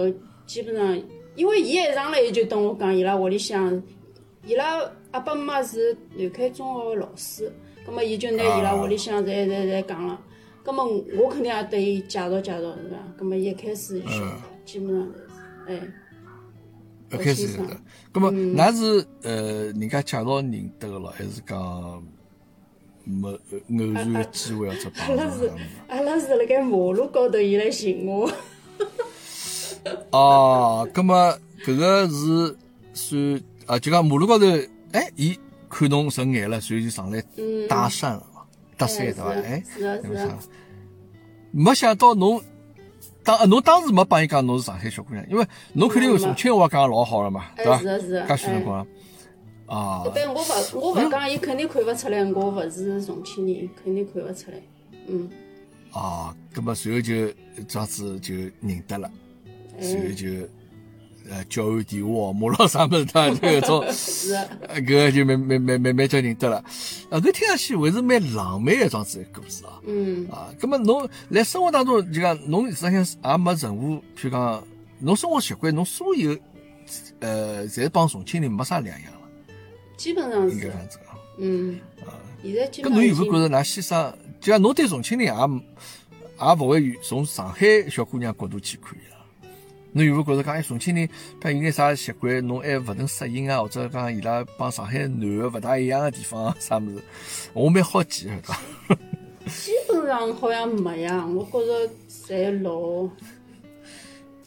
[0.47, 1.03] 基本上
[1.35, 3.83] 因为伊一上来伊就跟我讲，伊拉屋里向，
[4.45, 7.53] 伊拉阿爸妈是南开中学个老师，
[7.87, 10.21] 葛么伊就拿伊拉屋里向侪侪侪讲了，
[10.63, 10.85] 葛么
[11.19, 12.97] 我肯定也对伊介绍介绍是伐？
[13.17, 14.33] 葛末伊一开始就晓得，
[14.65, 15.09] 基本上
[15.67, 15.81] 哎。
[17.13, 17.77] 一开始晓得。
[18.11, 22.03] 搿么，㑚是呃人家介绍认得个咯，还是讲
[23.05, 23.39] 没偶
[23.93, 25.51] 然个机会或者阿碰上拉是？
[25.89, 28.31] 阿拉是辣盖马路高头，伊来寻我。
[30.13, 32.57] 哦，葛么搿个是
[32.95, 34.47] 算啊，就讲马路高头，
[34.93, 37.23] 哎，伊看侬顺眼了，所以就上来
[37.69, 38.43] 搭讪了嘛，
[38.77, 39.31] 搭讪对伐？
[39.31, 40.39] 哎，是的，是的
[41.51, 42.43] 没想到侬
[43.25, 47.85] 当呃侬当时没帮伊讲侬是上海小姑娘，因为侬肯定有重庆话讲得老好了嘛，对伐哎是？
[47.85, 48.27] 的，是的。
[48.29, 48.87] 介许辰光
[49.67, 54.59] 啊，但我勿，我勿讲，伊肯定看勿出来，我勿是重庆人，肯定看勿出来。
[55.09, 55.31] 嗯，
[55.93, 57.33] 啊，葛么随后就
[57.67, 59.11] 这样子就认得了，
[59.83, 60.49] 随后就
[61.31, 63.31] 呃交换电话号码咯啥物事，对伐？
[63.31, 63.93] 就搿种。
[63.93, 64.35] 是，
[64.69, 66.57] 呃，搿 个就慢慢慢慢慢就认得了。
[67.11, 69.81] 啊，搿听上去还是蛮浪漫的一桩子的故事啊。
[69.87, 72.93] 嗯，啊，葛末侬辣生活当中，就讲侬实际上
[73.33, 74.65] 也没任何，譬如讲
[74.99, 76.37] 侬生活习惯，侬所有
[77.21, 79.21] 呃，侪帮重庆人没啥两样了，
[79.97, 81.17] 基本上是应该这，样子讲。
[81.39, 81.79] 嗯，
[82.43, 89.12] 现在基搿侬有本上已经没有觉着㑚先生，就讲侬对重庆人也也勿会从上海小姑娘角度去看伊拉？
[89.93, 91.09] 侬有没有觉着讲，哎，重庆人
[91.41, 93.61] 他有眼啥习惯，侬还勿能适应啊？
[93.61, 97.03] 或者讲伊拉帮上海男个勿大一样个地方，啥物事？
[97.53, 98.33] 我蛮好奇个，
[98.89, 98.97] 对？
[99.51, 103.09] 基本上好像没呀，我觉着侪老，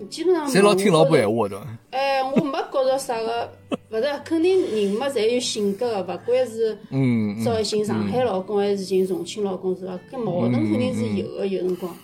[0.10, 1.67] 基本上侪老听老婆婆闲话的。
[1.91, 3.51] 哎，我没觉着啥个，
[3.91, 9.99] 勿是，肯定人嘛侪有性格个，勿管是嗯，找寻上海老公还是寻重庆老公是伐？
[10.12, 11.95] 搿矛盾肯定是有个，有辰光。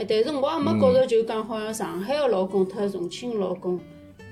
[0.00, 3.78] 哎，但是我也没觉着就讲好像上海个老公特重庆老公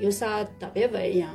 [0.00, 1.31] 有啥特别勿一样。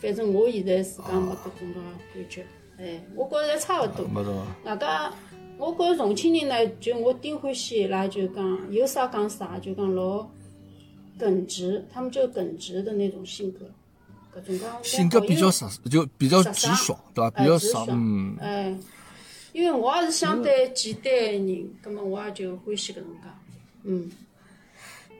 [0.00, 1.80] 反正我现在自家没搿种个
[2.14, 2.46] 感觉。
[2.78, 4.06] 哎，我觉着侪差勿多。
[4.08, 4.46] 没错。
[4.64, 5.12] 外加
[5.58, 10.26] 我觉着重庆人呢，就我顶欢喜伊拉就讲有啥讲啥，就讲老
[11.18, 13.66] 耿直，他们就耿直的那种性格，
[14.34, 17.30] 搿种讲性格比较实，直，就比较直爽，对伐？
[17.32, 18.36] 比哎较爽，直爽嗯。
[18.40, 18.74] 哎，
[19.52, 23.28] 因为我也是相对简单个人，葛末我也就欢喜搿种介，
[23.84, 24.10] 嗯，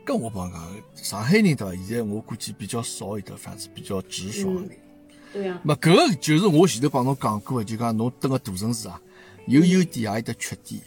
[0.04, 0.62] 跟我帮讲，
[0.94, 1.74] 上海人对伐？
[1.74, 4.70] 现在我估计比较少有得反正比较直爽个人。
[5.32, 9.00] 对呀，嘛，搿个就是我前头帮侬讲过的，就讲侬蹲个大城市啊，
[9.46, 10.80] 有优点也有得缺点。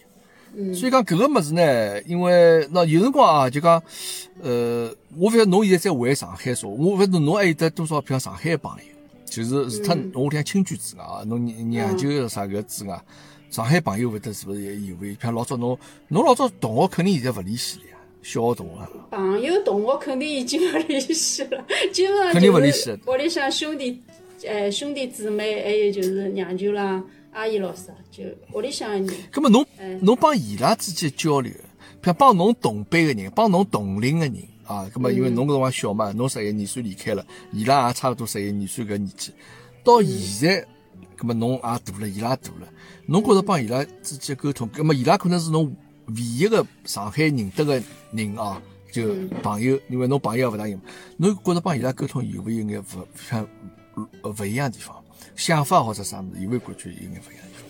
[0.56, 3.82] 嗯所以讲搿个物事呢，因为那有辰光啊，就讲，
[4.42, 8.84] 呃，我勿晓得侬现在在回上海说，我勿晓得侬还有得多少譬如上海个朋友，
[9.26, 13.04] 就是除脱我屋里向亲眷之外啊，侬娘娘舅啥个之外，
[13.54, 15.16] 上海朋友会得是勿是也有会？
[15.16, 18.82] 譬如老早侬侬老早同学肯定现在勿联系了呀，小学同学。
[18.82, 18.89] 啊。
[19.12, 21.63] 朋友同学肯定已经勿联系了，
[21.94, 23.00] 基本上肯定勿就是联系了。
[23.06, 24.02] 屋里向兄弟，
[24.48, 29.08] 哎，兄弟姊妹，还有就是娘舅啦、阿姨老师啊，就屋里向人。
[29.32, 31.54] 咁么侬嗯侬帮伊拉之间交流，
[32.02, 34.36] 譬如帮侬同辈个人，帮侬同龄个人
[34.66, 39.32] 啊，咁么因为侬搿辰光小嘛，侬十一二岁离开了，伊拉也差勿多十一二岁搿年纪，
[39.84, 40.66] 到现在，
[41.17, 42.67] 咁么侬也大了，伊拉也大了，
[43.06, 45.76] 侬觉着帮伊拉之间沟通，咁么伊拉可能是侬
[46.08, 50.78] 唯一个上海认得个人啊，就朋友，因为侬朋友也勿大有，
[51.17, 53.47] 侬觉着帮伊拉沟通有勿有眼勿像
[53.95, 54.95] 呃勿一样的地方？
[55.36, 57.63] 想法或者啥物事，有没有感觉有眼勿一样的地方？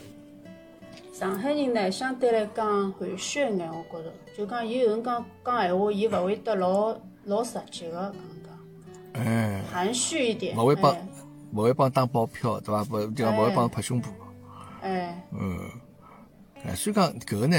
[1.13, 9.61] 上海人呢，相对来讲含蓄一眼，我觉着，就讲伊有辰光讲闲话，伊勿会得老老直接个讲讲，哎。
[9.71, 10.57] 含蓄一点。
[10.57, 11.07] 勿会帮哎，
[11.53, 12.83] 勿会帮打保票，对伐？
[12.89, 14.07] 勿就讲勿会帮拍胸脯，
[14.81, 15.59] 哎，嗯，
[16.65, 17.57] 哎，所以讲搿个呢，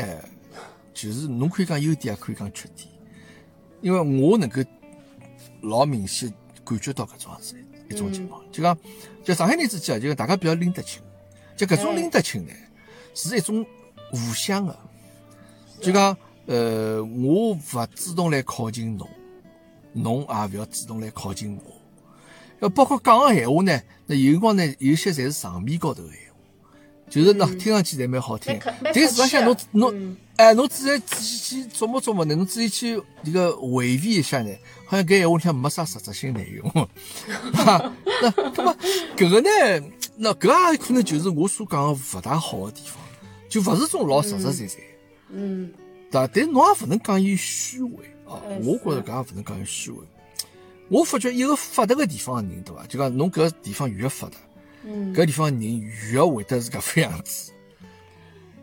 [0.92, 2.88] 就是侬可以讲优点，也可以讲缺点，
[3.80, 4.60] 因为我能够
[5.62, 6.32] 老明显
[6.64, 7.56] 感觉到搿种样子
[7.88, 8.76] 一种情况，就讲
[9.22, 11.00] 就上海人之间啊，就讲大家比较拎得清，
[11.56, 11.96] 就搿种哎。
[11.96, 12.52] 拎得清呢，
[13.14, 13.64] 是一种
[14.10, 14.76] 互相的，
[15.80, 19.08] 就讲呃，我勿主动来靠近侬，
[19.92, 21.73] 侬也勿要主动来靠近我。
[22.64, 26.38] 要包括讲个闲话呢，那有辰光呢，有些侪是场面高头个闲话，
[27.10, 34.50] 就是喏，听上去侪蛮好听但实际上侬侬嗯哎，侬仔细仔细去琢磨琢磨呢，侬仔细去这个回味一下呢，
[34.86, 36.70] 好像搿闲话里向没啥实质性内容，
[37.52, 38.76] 哈， 那那么
[39.16, 42.96] 搿个呢，那搿也可能就是我所讲个勿大好个地方，
[43.48, 44.74] 就勿是种老实实在在。
[45.30, 45.70] 嗯，
[46.10, 46.26] 对伐？
[46.32, 47.90] 但侬也勿能讲伊虚伪
[48.26, 48.58] 啊哎！
[48.62, 49.98] 我觉着搿也勿能讲伊虚伪。
[50.88, 52.86] 我发觉一个发达个地方个人，对伐？
[52.86, 54.36] 就讲侬搿个地方越发达，
[54.84, 55.80] 嗯，搿地方人
[56.12, 57.52] 越会得是搿副样子。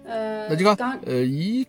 [0.06, 1.66] 呃，那就讲讲，呃，伊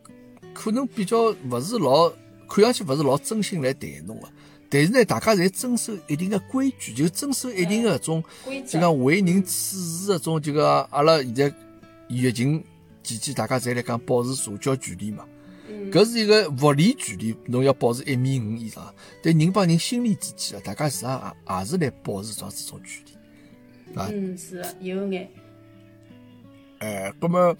[0.52, 2.10] 可能比较勿是老，
[2.48, 4.28] 看上去勿是老真心来待侬个，
[4.68, 8.22] 但是呢，大家侪遵守一定个规矩，就遵守一定个种，
[8.66, 11.52] 就讲为人处事个种，就讲阿拉现在
[12.08, 12.62] 疫情
[13.02, 15.24] 期间，大家侪来讲保持社交距离嘛。
[15.90, 18.94] 搿是一个物理距离，侬要保持一米五以上。
[19.22, 23.12] 但人帮人心理之间啊，大家实际上也也是来保持这这种距离。
[23.94, 25.30] 嗯，是的有眼，
[26.78, 27.56] 哎，葛么，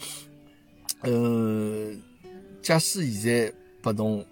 [1.01, 1.95] 呃，
[2.63, 4.25] 假使现在拨侬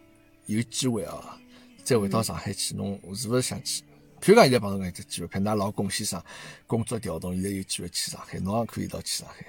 [0.46, 1.38] 有机会啊，
[1.84, 3.82] 再回到上海去，侬是勿是想去？
[4.20, 6.22] 譬如讲现在帮侬讲一只机会，譬如㑚老公先生
[6.66, 9.44] 工作调动，现在有机会去上海，侬也可以一道去上海。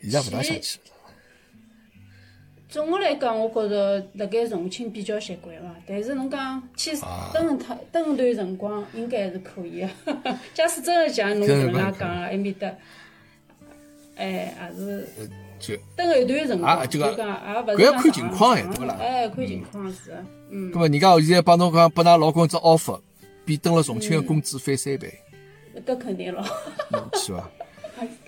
[0.00, 0.91] 现在勿大想去了。
[2.72, 6.92] 总的来讲，我觉着辣盖重庆比较习惯伐，但是侬讲去
[7.30, 9.88] 蹲一趟蹲一段辰光，应该还是可以个。
[10.54, 12.66] 假使真个像侬搿能介讲个，埃面搭，
[14.16, 15.06] 哎，也是。
[15.60, 18.96] 就蹲一段辰光，啊就讲也勿是搿要看情况哎长对勿啦？
[18.98, 20.08] 哎，看情况是。
[20.08, 20.70] 的，嗯。
[20.70, 22.98] 葛，么人家现在帮侬讲，拨㑚老公一只 offer，
[23.44, 25.12] 比蹲了重庆个工资翻三倍，
[25.86, 26.42] 搿肯定咯，
[26.90, 27.50] 侬去伐？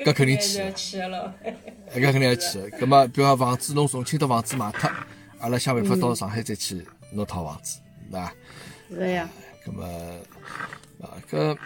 [0.05, 0.59] 搿肯定去。
[1.95, 2.71] 搿肯定要去的。
[2.79, 4.91] 葛么，比方房子，侬重庆的房子卖脱，
[5.39, 7.79] 阿拉想办法到上海再去弄套房子，
[8.11, 8.33] 对伐？
[8.91, 9.29] 是的呀，
[9.65, 9.85] 葛么
[11.01, 11.57] 啊，搿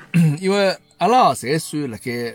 [0.40, 2.34] 因为阿拉哦侪算辣盖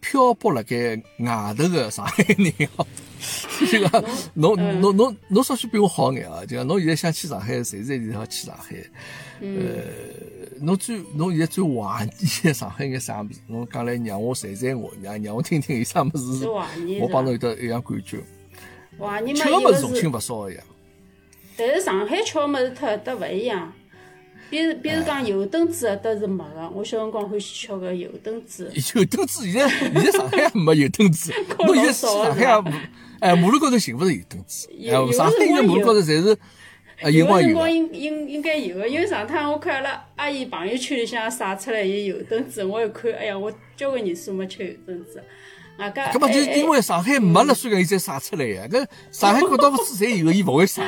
[0.00, 2.86] 漂泊辣盖外头的上海人哦，
[3.70, 6.40] 这个侬侬侬侬稍许比我好眼啊！
[6.46, 8.76] 就讲侬现在想去上海，随时一定要去上海。
[9.42, 12.08] 呃，侬最侬现在最怀
[12.42, 13.40] 念上海眼啥物事？
[13.46, 16.46] 侬讲来让我谈谈我，让让我听听有啥物事，
[17.00, 18.18] 我帮侬有得一样感觉。
[18.98, 20.60] 怀念嘛，吃个物事重庆勿少个呀。
[21.56, 23.72] 但是上海吃个物事特得勿一样。
[24.50, 28.70] 比如比如讲油墩子倒是没个，我小辰光欢喜吃个油墩子。
[28.94, 31.32] 油墩子现在现在上海也没油墩子，
[31.66, 32.64] 侬现在去上海啊？
[33.20, 34.68] 哎，马路高头寻勿着油墩子。
[34.72, 36.36] 哎，上海个马路高头侪是。
[37.08, 45.22] 有个辰光应应应该有个，因为上趟我看阿拉阿姨朋友圈里向晒出来有油墩子，我一看，哎呀，我交关年数没吃油墩子。
[45.78, 46.12] 啊，搿。
[46.12, 48.66] 搿么就因为上海没了，所以讲伊才晒出来呀。
[48.70, 50.82] 搿上海各大物事侪有，伊勿会晒。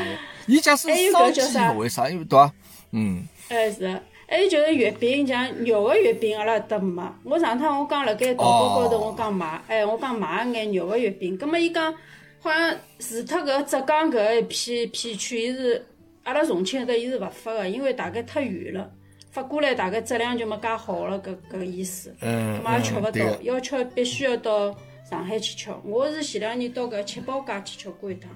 [0.46, 1.40] 伊假使烧鸡
[1.74, 2.52] 勿会晒，因为对伐？
[2.90, 3.26] 嗯。
[3.48, 3.98] 哎是，
[4.28, 7.02] 还有就是月饼，像肉个月饼阿拉搭没。
[7.24, 11.36] 我上趟我讲辣盖淘宝高头，我讲买，哎，我讲买一眼肉个月饼。
[11.38, 11.94] 葛么伊讲，
[12.40, 15.86] 好像除脱搿浙江搿一片片区，伊是
[16.24, 18.90] 阿拉重庆搿搭伊是勿发个，因为大概太远了，
[19.30, 22.14] 发过来大概质量就没介好了，搿搿个意思。
[22.20, 22.72] 嗯嗯。
[22.74, 24.74] 也吃勿到，要吃必须要到
[25.08, 25.70] 上海去吃。
[25.84, 28.30] 我是前两年到搿七宝街去吃过一趟，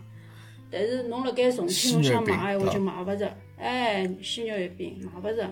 [0.70, 3.32] 但是侬辣盖重庆，侬想买闲话就买勿着。
[3.58, 5.48] 哎，鲜肉月饼买勿着。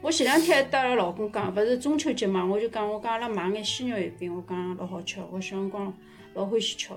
[0.00, 5.92] 我前两天搭阿拉老公讲，勿是中秋节嘛，我就讲，我讲阿拉买眼鲜肉月饼，我讲老好吃，我小辰光
[6.34, 6.90] 老欢喜吃。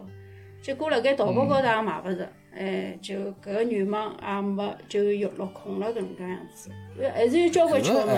[0.68, 6.70] 结果辣盖淘宝高头也买勿着，哎，就搿个愿望也没就落落空了搿能介样子。
[7.14, 8.10] 还是有交关吃个物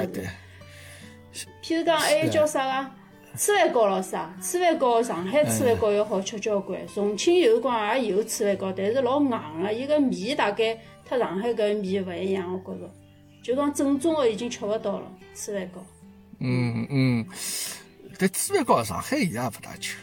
[1.32, 2.90] 事，譬如讲还有叫啥个
[3.38, 10.76] 粢饭糕咾啥，粢饭糕上海粢饭糕要好吃交关，重庆有辰光也有粢饭糕，但是老硬个，伊个面大概。
[11.08, 12.92] 和上海搿面勿一样，我觉着，
[13.44, 15.86] 就讲正宗的已经吃勿到了，粢饭糕。
[16.40, 17.26] 嗯嗯，
[18.18, 19.98] 但粢饭糕上海现在也勿大吃，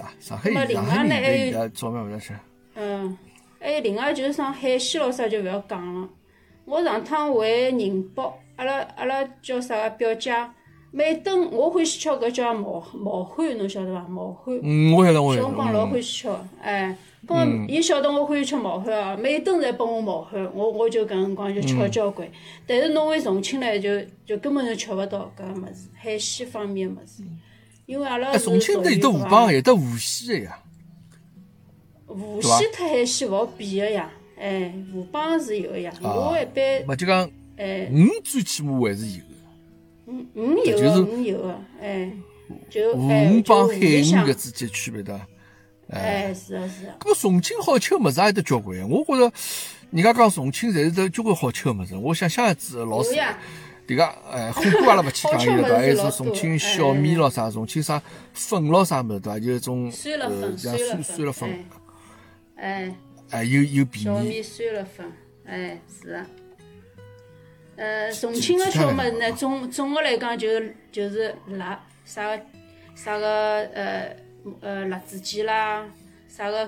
[0.00, 2.34] 啊，上海上海面也早晚勿大吃。
[2.74, 3.16] 嗯，
[3.60, 6.08] 还有另外就是上海鲜咯啥就勿要讲了。
[6.64, 10.32] 我上趟回宁波，阿拉阿拉叫啥个表姐。
[10.94, 14.06] 每顿我欢喜吃搿叫毛毛蚶，侬晓得伐？
[14.08, 14.60] 毛蚶。
[14.62, 15.42] 嗯，我晓得，我晓得。
[15.42, 16.28] 小辰光老欢喜吃，
[16.60, 16.94] 哎，
[17.26, 22.28] 搿伊晓得我欢喜吃毛蚶啊，每顿侪拨我毛蚶，我我就搿辰光就吃了交关。
[22.66, 23.88] 但是侬回重庆来就
[24.26, 27.22] 就根本就吃勿到搿个物事，海鲜方面物事，
[27.86, 30.58] 因为阿拉是重庆得有得河浜，有得无锡的呀。
[32.06, 36.86] 无锡特海鲜勿好比个呀，哎，河浜是有个呀，我一般。
[36.86, 39.22] 勿就讲，哎，鱼最起码还是有。
[40.06, 42.12] 嗯鱼有个，鱼有个，哎，
[42.68, 45.18] 就湖鱼帮海鱼搿之间区别的，
[45.88, 46.96] 哎，是啊是啊。
[47.00, 49.32] 搿重庆好吃个物事也得交关，我觉着，
[49.90, 53.14] 人家讲重庆侪是得交关好吃个物事，我想想也子老是。
[53.86, 55.76] 迭个哎，火锅阿拉勿去讲伊了，对伐？
[55.76, 58.00] 还是重庆小面咯啥，重庆啥
[58.32, 59.38] 粉咯啥物事，对伐？
[59.38, 61.64] 就种呃，像酸酸辣粉，
[62.56, 62.94] 哎，
[63.30, 64.04] 哎，又又便宜。
[64.04, 65.12] 小面酸辣粉，
[65.46, 66.26] 哎，是啊。
[67.74, 70.46] 呃，重庆个小么事呢，总总个来讲就
[70.92, 72.40] 就是辣啥个
[72.94, 74.16] 啥个呃
[74.60, 75.84] 呃辣子鸡啦，
[76.28, 76.66] 啥个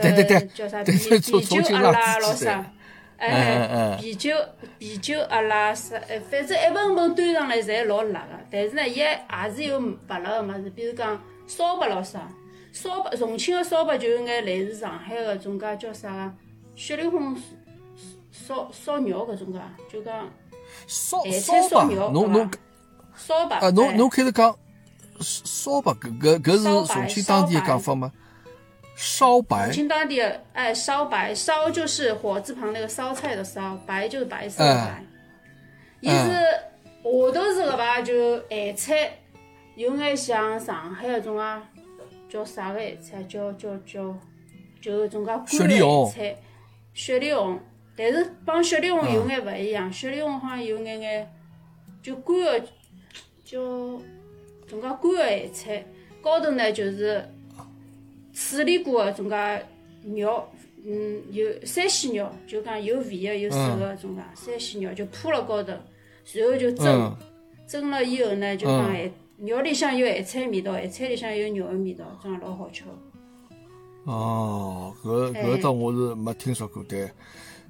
[0.00, 2.72] 对对对叫啥啤啤酒鸭啦老啥，
[3.18, 4.30] 哎，啤酒
[4.78, 5.98] 啤酒阿拉啥，
[6.30, 12.28] 反正一盆盆端上来侪老辣个，但是呢，伊还是有勿辣个物事，比如讲烧白咯啥，
[12.72, 16.32] 烧白重庆个烧白就有眼类似上海个种介叫啥个
[16.74, 17.36] 血里红
[18.30, 20.28] 烧烧肉搿种介，就讲。
[20.88, 22.50] 烧烧白，侬侬
[23.16, 24.54] 烧白啊，侬侬开始讲
[25.20, 28.12] 烧白，搿搿搿是重庆当地个讲法吗？
[28.96, 29.66] 烧白。
[29.66, 30.20] 重庆当地
[30.54, 35.04] 哎，烧白烧就是火字旁那个烧菜的烧，白就是白色的白。
[36.00, 36.32] 伊是
[37.02, 39.18] 下头是个吧，就咸菜，
[39.76, 41.62] 有眼像上海那种啊，
[42.28, 43.22] 叫啥个咸菜？
[43.24, 44.14] 叫叫叫，
[44.80, 46.36] 就种介干咸菜，
[46.94, 47.60] 雪里红。
[47.98, 51.32] 但是帮雪里红有眼勿一样，雪里红好像有眼眼
[52.02, 52.60] 就干个，
[53.44, 53.58] 叫
[54.66, 55.84] 种介干个咸菜，
[56.20, 57.26] 高头呢就是
[58.36, 59.66] 处理过个种介
[60.14, 60.44] 肉，
[60.84, 65.72] 嗯，有山西肉，就讲有肥个有瘦个种介山西肉，就铺辣高头，
[66.34, 67.16] 然后就蒸，
[67.66, 72.84] 蒸了以后呢，就讲咸肉里向有咸菜味道，咸菜里向有肉个味道，这样老好吃。
[74.04, 77.10] 哦，搿搿倒我是没听说过，对。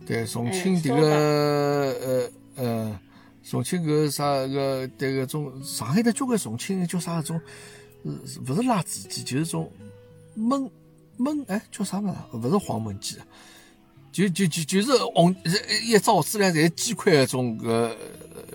[0.05, 3.01] 对，重庆迭个呃呃，
[3.43, 7.41] 重庆搿啥个迭个种上海的交关重庆叫啥种，
[8.05, 9.73] 勿是辣子鸡，就是种
[10.37, 10.71] 焖
[11.19, 12.15] 焖哎叫啥物事？
[12.33, 13.17] 勿是黄焖鸡，
[14.13, 15.35] 就就就就是红
[15.85, 17.91] 一只盒子里侪是鸡块搿种搿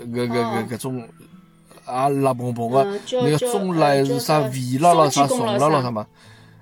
[0.05, 1.07] 搿搿搿搿种
[1.86, 6.07] 啊辣蓬蓬个，那个中辣是啥味辣咯啥松辣咯啥嘛？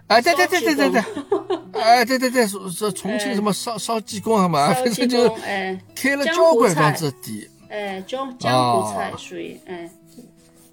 [0.07, 9.89] 哎，对对对对对对，哎，对对对，说说重庆什么烧烧鸡公嘛，反正就哎，开了交关房子店，哎，江江湖菜属于哎，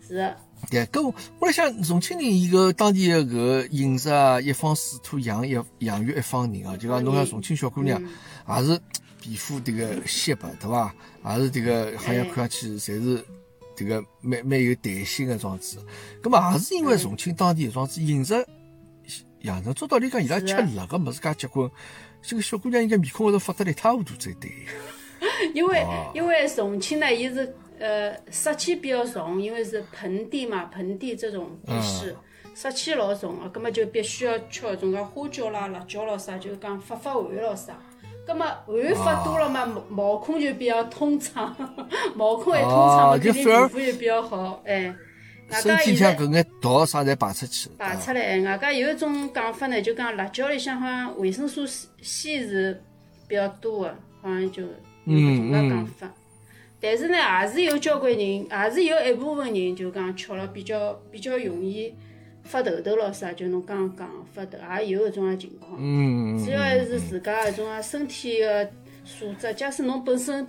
[0.06, 0.34] 是。
[0.68, 8.02] 对，搿我我来想，重庆人伊个当地个搿饮食啊，一方水土养一养育一方人啊，就讲侬像重庆小姑娘，
[8.48, 8.80] 也是
[9.20, 10.92] 皮肤迭个细白，对伐？
[11.24, 13.24] 也是迭个好像看上去侪是
[13.76, 15.78] 迭个蛮蛮有弹性个状子。
[16.20, 18.34] 葛末也是因为重庆当地状子饮食
[19.42, 21.70] 养成，照道理讲伊拉吃辣个物事介结棍，
[22.22, 24.50] 这个小姑娘应该面孔高头发得来一塌糊涂才对。
[25.54, 27.54] 因为因为重庆呢，伊是。
[27.78, 32.16] 呃，湿气比较重，因为是盆地嘛，盆地这种地势，
[32.54, 37.78] 湿气老重啊，葛么就必须要吃搿种介花椒啦、辣椒咯啥，就是讲发发汗咯啥。
[38.26, 41.54] 葛么汗发多了嘛，毛孔就比较通畅，
[42.16, 44.60] 毛孔一通畅嘛，肯定皮肤就比较好。
[44.64, 44.92] 哎，
[45.50, 47.70] 身体像搿眼毒啥侪排出去。
[47.78, 52.82] 排出来，外加有一种讲法呢，就讲辣椒里向好像维生素 C 是
[53.28, 54.68] 比较多的，好像就有
[55.06, 56.12] 搿种介讲法。
[56.80, 61.94] 但是呢，也是有交关人，也是有一部分人就讲吃了比较比较容易
[62.44, 65.76] 发痘痘咯啥，就侬刚刚讲发痘，也有搿种啊情况。
[65.80, 68.70] 嗯主要还是自家搿种啊身体个
[69.04, 69.52] 素质。
[69.54, 70.46] 假使侬本身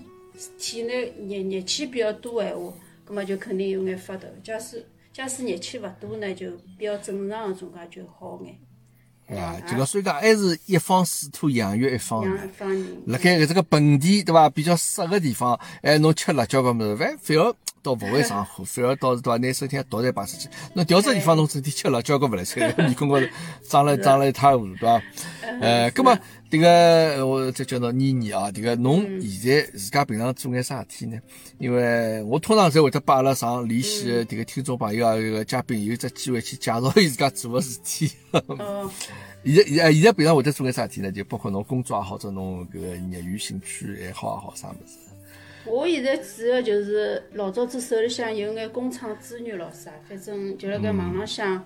[0.60, 2.74] 体内热热气比较多闲话，
[3.06, 4.28] 葛末就肯定有眼发痘。
[4.44, 8.54] 假使假使热气勿多呢，就比较正常个种介就好眼。
[9.30, 12.50] 啊，就讲所以讲还是一方水土养育一方人。
[13.08, 14.50] 辣盖搿这个盆地对伐？
[14.50, 17.54] 比较湿个地方，哎，侬吃辣椒搿物事，反反而
[17.84, 19.38] 倒勿会上火，反而倒是对伐？
[19.38, 20.48] 拿身体毒侪排出去。
[20.74, 23.26] 侬调只地方，侬整天吃辣椒搿勿来塞， 面孔高头
[23.68, 25.02] 长了长了一塌糊涂，对伐？
[25.60, 26.18] 呃，葛末
[26.50, 31.20] 迭个我再叫侬妮妮啊，迭个侬现在自家平常做眼啥事体呢？
[31.60, 38.10] 因为我通常侪会得把阿拉上联系的迭个听众朋友啊，这个嘉宾有只机会去介绍伊自家做个事体。
[39.46, 41.12] 现在现现在平常会得做眼啥事体呢？
[41.12, 44.98] 就包括侬工作也好，者侬搿个业余兴趣爱好也好，啥物事？
[45.66, 51.62] 我现在主要就是老早子手里向有眼工厂资源咯啥，反正就辣盖网浪向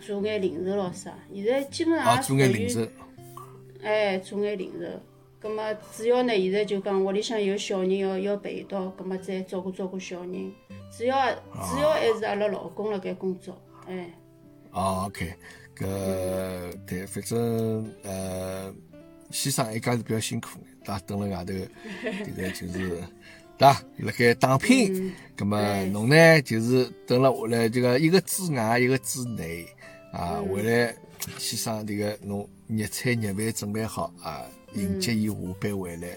[0.00, 1.12] 做眼零售咯啥。
[1.34, 2.88] 现在基本上做眼零售。
[3.82, 4.86] 哎，做眼零售，
[5.40, 5.62] 葛末
[5.96, 10.52] 主要呢，现在就讲屋里向有小人要要陪到，葛末再照顾照顾小人。
[10.90, 13.56] 主要主要还是阿拉老公辣盖工作，
[13.86, 14.12] 哎。
[14.72, 15.32] 哦，OK，
[15.76, 15.86] 搿
[16.86, 18.74] 对，反正呃，
[19.30, 20.98] 先生一家是比较辛苦，对伐？
[21.00, 23.00] 蹲辣外头，迭个就是，对
[23.58, 23.82] 伐？
[23.98, 25.60] 辣盖打拼，葛末
[25.92, 29.66] 侬呢，就是蹲辣下来，这个一个之外，一个之内，
[30.12, 30.94] 啊，回来，
[31.38, 32.48] 先生迭个侬。
[32.68, 34.44] 热菜热饭准备好啊，
[34.74, 36.08] 迎接伊下班回来。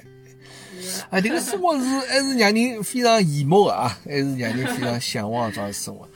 [1.10, 6.08] 啊，这个生活是还是让人非常羡慕的啊，还是让人非常 向往这样生活，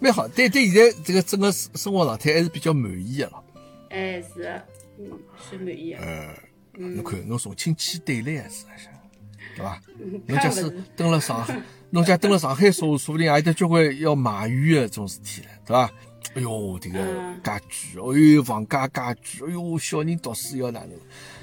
[0.00, 0.26] 蛮好。
[0.28, 3.44] 对对，现在这个整个生活状态还是比较满意的了。
[3.90, 4.60] 哎，是，
[4.98, 5.10] 嗯，
[5.50, 5.92] 是满意。
[5.94, 6.34] 呃，
[6.72, 8.88] 侬看，侬重庆去对来是还是？
[9.54, 9.82] 对吧？
[10.26, 15.92] 侬假使登了上海， 侬假登了上海，说说不定还有得交关要埋怨的种事体了，对吧？
[16.34, 16.98] 哎哟，这个
[17.42, 20.90] 家具，哎哟，房价家具，哎哟，小人读书要哪能，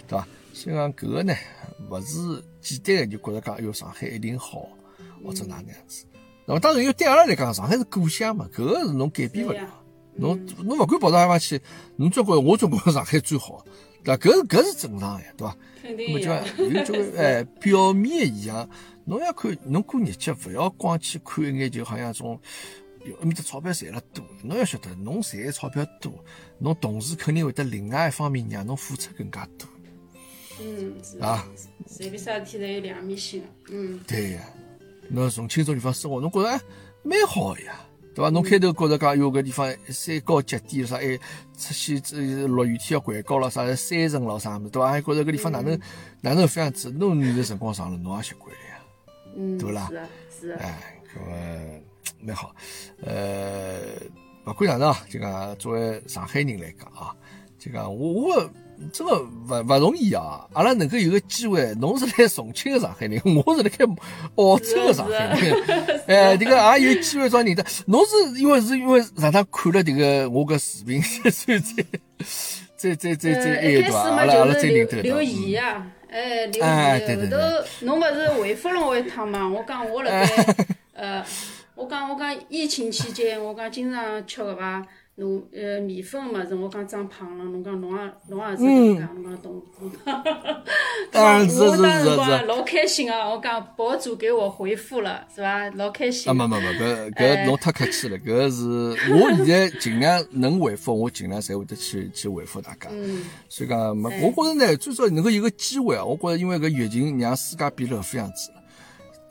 [0.07, 0.27] 对伐？
[0.53, 1.34] 所以讲搿个呢，
[1.89, 4.67] 勿是简单个就觉着讲，哎哟，上海一定好，
[5.23, 6.05] 或者哪能样子。
[6.45, 9.75] 那么当然，又对阿拉来讲，上海是故乡嘛，搿个是侬改变勿了。
[10.15, 11.61] 侬侬勿管跑到哪方去，
[11.95, 13.63] 侬总归我总归 上海最好，
[14.03, 14.17] 对伐？
[14.17, 15.55] 搿是搿是正常的，对吧？
[15.82, 16.19] 肯定有。
[16.19, 16.25] 有
[16.84, 18.69] 交关哎，表面现象，
[19.05, 22.39] 侬要看侬过日脚，勿要光去看一眼，就好像种。
[23.10, 26.14] 哟，埃面搭钞票赚了多，侬要晓得，侬赚钞票多，
[26.60, 29.68] 侬同时肯定会得另外一方面让侬付出更加多。
[30.62, 31.47] 嗯，是啊，
[31.88, 33.47] 随便啥事体侪有两面性的。
[33.72, 34.41] 嗯，对呀，
[35.10, 36.64] 侬重庆这地方生活，侬觉着
[37.01, 37.80] 蛮好呀，
[38.14, 38.30] 对伐？
[38.30, 41.18] 侬开头觉着讲有个地方山高脚低了啥，哎，
[41.57, 44.89] 出去这落雨天要拐高了啥，山城了啥么，对伐？
[44.91, 45.80] 还觉着搿地方哪能
[46.22, 46.91] 哪能这样子？
[46.91, 48.82] 侬有的辰光长了，侬也习惯了呀，
[49.38, 49.88] 嗯，对啦？
[49.89, 50.10] 是啊，
[50.41, 50.60] 是啊。
[50.62, 51.88] 哎，搿么。
[52.21, 52.53] 蛮好，
[53.05, 53.77] 呃，
[54.45, 57.13] 勿管哪能，就讲作为上海人来讲啊，
[57.57, 58.49] 就讲我我
[58.93, 60.47] 真个勿勿容易啊！
[60.53, 63.83] 阿拉能够有个机会，侬是来重庆的上海人， 我是来开
[64.35, 65.53] 澳洲的上海人，
[66.07, 67.65] 哎，这个也有机会找认得。
[67.87, 71.83] 侬是因为是因为上趟看了这个我个视频，所以才
[72.77, 73.99] 再再再再哎对伐？
[74.11, 77.37] 阿拉阿拉再认得留言啊，哎，留言，后头
[77.81, 79.45] 侬勿是回复了我一趟嘛？
[79.49, 80.55] 我讲我辣盖
[80.95, 81.25] 呃。
[81.80, 89.91] 我讲我讲疫情期间，我讲经常吃搿个侬呃米粉个物事，我讲长胖了，侬讲侬也侬也是搿能介，侬讲懂懂。
[91.09, 93.30] 当然是是是是老开心啊！
[93.30, 95.69] 我讲博主给我回复了，是伐？
[95.71, 96.34] 老开心啊，。
[96.34, 96.67] 没没没，
[97.11, 102.89] 搿哎搿侬太客气了，搿是我现在尽量能回复，我尽量侪会得去去回复大家。
[102.91, 106.03] 嗯，所以讲，没，我觉着呢，最少能够有个机会啊。
[106.03, 108.59] 我觉着因为搿疫情让世界变了副样子了。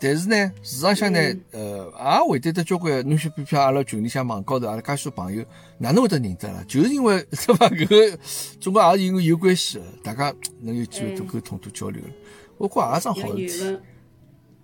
[0.01, 1.19] 但是呢，市场上呢，
[1.51, 5.45] 呃，也会得得交关，侬像比如阿拉群里向网高头，阿拉介许多朋友，
[5.79, 6.65] 哪能会得认得啦？
[6.69, 7.69] 就是因为对伐？
[7.69, 8.19] 搿个
[8.61, 12.11] 总归也是因为有关系的，大家能有机会多沟通、多交流了。
[12.59, 13.79] 我觉着也桩好事体。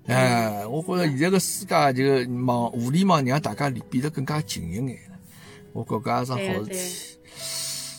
[0.07, 5.19] 哎，我觉着现在个世界就网互联网让大家离变得更加近一眼了。
[5.73, 7.19] 我觉搿也桩好事体。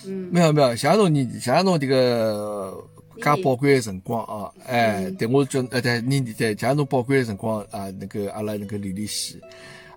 [0.08, 2.88] 嗯，没有没有，像侬年纪，像侬迭个
[3.22, 9.42] 介宝贵的辰光啊，哎，对我叫呃对你对，借侬宝贵的辰光啊，那个阿拉那个联联系，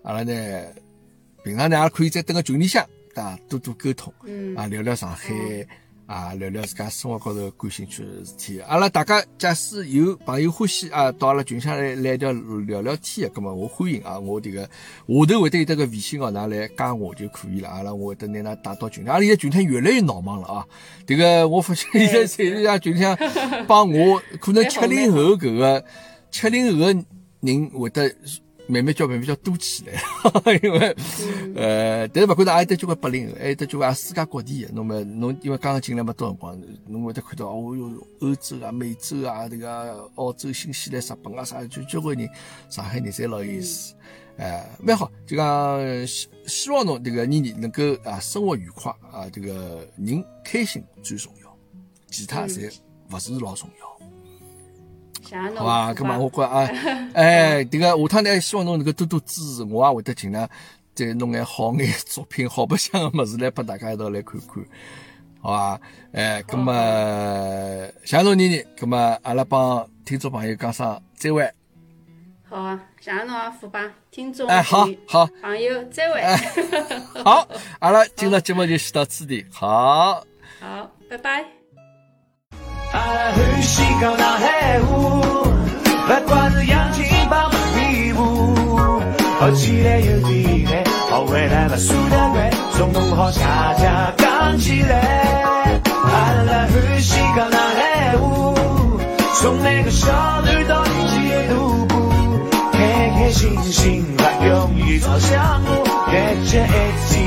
[0.03, 0.33] 阿拉呢
[1.43, 5.29] 平常呢也可以在等个群里向啊多多沟通，嗯啊聊聊上海。
[6.09, 8.59] 啊，聊聊自家生活高头感兴趣的事体。
[8.61, 17.68] 阿拉大家假使有朋友欢喜啊，到阿拉群里向来来聊聊聊天的，葛么我欢迎啊，我迭个下头会得有得个微信哦，拿来加我就可以了。
[17.68, 19.09] 阿拉我会得拿㑚带到群里。
[19.11, 20.66] 阿拉现在群里越来越闹忙了啊！
[21.06, 23.00] 迭个我发现现在侪是像群里
[23.66, 25.84] 帮我，可能七零后搿个
[26.30, 27.04] 七零后个
[27.40, 28.11] 人会得
[28.69, 29.95] 慢慢叫慢慢叫多起来，
[30.62, 30.95] 因为
[31.57, 34.73] 呃，但是勿管得，也有得交关八零后，还有得交关世界各地的。
[34.73, 42.29] 侬么侬因为刚刚进来没多辰光，侬会得看到哦哟，欧洲啊、美洲啊、迭个澳洲、新西兰、日本啊啥，就交关人，
[42.69, 43.95] 上海人侪老有意思。
[44.37, 51.57] 哎，蛮好，就讲希希望侬迭个年年能够啊生活愉快啊，这个人开心最重要，
[52.11, 52.71] 其他侪
[53.11, 53.97] 勿是老重要。
[55.57, 56.68] 好吧，是咁么我觉着啊，
[57.14, 60.49] 哎， 迭个下趟呢，希望侬能够多多支持，我也会得尽量
[60.95, 64.64] 再弄眼好眼作品、好白相个物事来拨大家一道来看看，
[65.41, 65.81] 好吧？
[66.12, 66.72] 哎，咁么
[68.05, 71.51] 谢谢侬妮妮，咁么阿拉帮听众朋友讲声再会，
[72.49, 76.22] 好啊，谢谢侬啊，虎爸，听众哎，好好朋友再会，
[77.22, 77.47] 好，
[77.81, 80.24] 阿拉今朝节目就先到此地，好。
[80.61, 81.57] 好，拜拜。
[82.93, 84.89] 阿拉欢喜讲上海话，
[86.09, 88.55] 不管是洋气帮屁股，
[89.39, 90.66] 好起来有体力，
[91.11, 95.80] 好回来不输得快，从弄好恰恰讲起来。
[95.84, 98.55] 阿拉欢喜讲上海话，
[99.34, 101.89] 从每个小孩到年纪的大步，
[102.72, 102.78] 开
[103.18, 105.70] 开心心，不容易朝向我，
[106.11, 107.18] 一节一起。